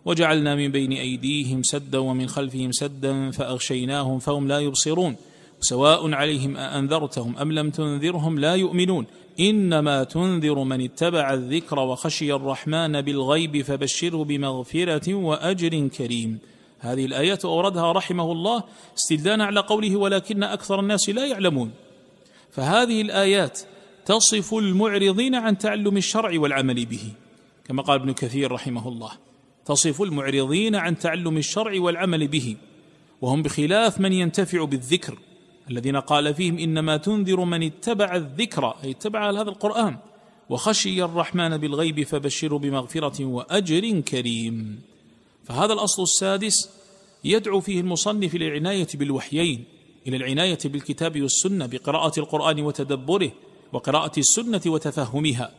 [0.04, 5.16] وجعلنا من بين أيديهم سدا ومن خلفهم سدا فأغشيناهم فهم لا يبصرون.
[5.60, 9.06] سواء عليهم أأنذرتهم أم لم تنذرهم لا يؤمنون.
[9.40, 16.38] إنما تنذر من اتبع الذكر وخشي الرحمن بالغيب فبشره بمغفرة وأجر كريم.
[16.78, 18.62] هذه الآيات أوردها رحمه الله
[18.96, 21.70] استدلانا على قوله ولكن أكثر الناس لا يعلمون.
[22.50, 23.60] فهذه الآيات
[24.04, 27.12] تصف المعرضين عن تعلم الشرع والعمل به.
[27.64, 29.10] كما قال ابن كثير رحمه الله
[29.64, 32.56] تصف المعرضين عن تعلم الشرع والعمل به.
[33.20, 35.18] وهم بخلاف من ينتفع بالذكر
[35.70, 39.96] الذين قال فيهم إنما تنذر من اتبع الذكر أي اتبع هذا القرآن
[40.48, 44.80] وخشي الرحمن بالغيب فبشره بمغفرة وأجر كريم.
[45.48, 46.68] فهذا الأصل السادس
[47.24, 49.64] يدعو فيه المصنف إلى العناية بالوحيين
[50.06, 53.30] إلى العناية بالكتاب والسنة بقراءة القرآن وتدبره
[53.72, 55.50] وقراءة السنة وتفهمها.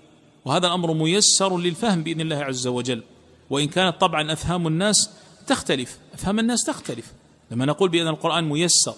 [0.45, 3.03] وهذا الأمر ميسر للفهم بإذن الله عز وجل.
[3.49, 5.09] وإن كانت طبعا أفهام الناس
[5.47, 7.13] تختلف أفهام الناس تختلف.
[7.51, 8.95] لما نقول بأن القرآن ميسر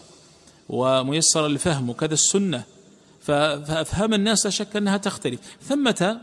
[0.69, 2.63] وميسر الفهم وكذا السنة
[3.21, 5.39] فأفهام الناس لا شك أنها تختلف.
[5.63, 6.21] ثمة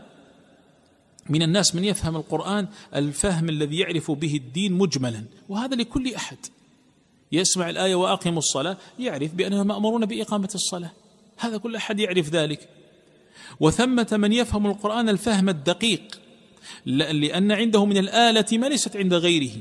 [1.29, 6.37] من الناس من يفهم القرآن الفهم الذي يعرف به الدين مجملا وهذا لكل أحد.
[7.31, 10.91] يسمع الآية واقيموا الصلاة يعرف بأنهم مامورون بإقامة الصلاة.
[11.37, 12.69] هذا كل أحد يعرف ذلك.
[13.59, 16.19] وثمة من يفهم القرآن الفهم الدقيق
[16.85, 19.51] لأن عنده من الآلة ما ليست عند غيره.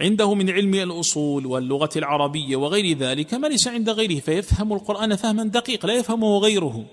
[0.00, 5.44] عنده من علم الأصول واللغة العربية وغير ذلك ما ليس عند غيره فيفهم القرآن فهما
[5.44, 6.84] دقيق لا يفهمه غيره.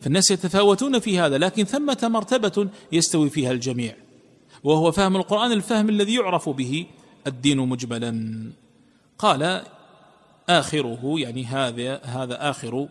[0.00, 3.96] فالناس يتفاوتون في هذا لكن ثمة مرتبة يستوي فيها الجميع.
[4.64, 6.86] وهو فهم القرآن الفهم الذي يعرف به
[7.26, 8.52] الدين مجملا.
[9.18, 9.62] قال
[10.48, 12.88] آخره يعني هذا هذا آخر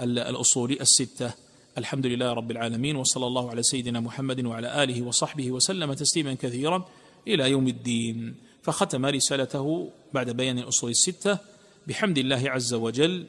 [0.00, 1.34] الأصول الستة.
[1.78, 6.84] الحمد لله رب العالمين وصلى الله على سيدنا محمد وعلى آله وصحبه وسلم تسليما كثيرا
[7.28, 8.34] إلى يوم الدين.
[8.62, 11.38] فختم رسالته بعد بيان الأصول الستة
[11.86, 13.26] بحمد الله عز وجل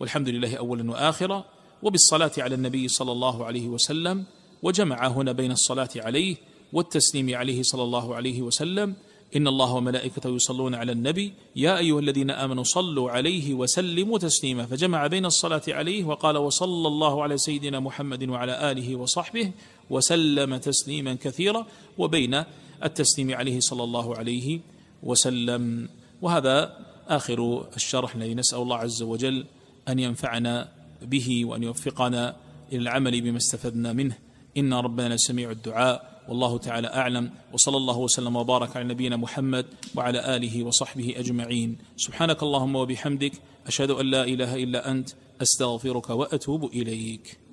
[0.00, 1.44] والحمد لله أولا وآخرا.
[1.82, 4.24] وبالصلاة على النبي صلى الله عليه وسلم
[4.62, 6.36] وجمع هنا بين الصلاة عليه
[6.72, 8.94] والتسليم عليه صلى الله عليه وسلم.
[9.36, 14.66] إن الله وملائكته يصلون على النبي يا أيها الذين آمنوا صلوا عليه وسلموا تسليما.
[14.66, 19.52] فجمع بين الصلاة عليه وقال وصلى الله على سيدنا محمد وعلى آله وصحبه
[19.90, 21.66] وسلم تسليما كثيرا
[21.98, 22.44] وبين
[22.84, 24.60] التسليم عليه صلى الله عليه
[25.02, 25.88] وسلم.
[26.22, 26.76] وهذا
[27.08, 29.44] آخر الشرح الذي نسأل الله عز وجل
[29.88, 30.68] أن ينفعنا
[31.02, 32.36] به وأن يوفقنا
[32.72, 34.16] إلى العمل بما استفدنا منه.
[34.56, 36.24] إن ربنا سميع الدعاء.
[36.28, 37.30] والله تعالى أعلم.
[37.52, 41.78] وصلى الله وسلم وبارك على نبينا محمد وعلى آله وصحبه أجمعين.
[41.96, 43.32] سبحانك اللهم وبحمدك.
[43.66, 45.08] أشهد أن لا إله إلا أنت.
[45.42, 47.47] أستغفرك وأتوب إليك.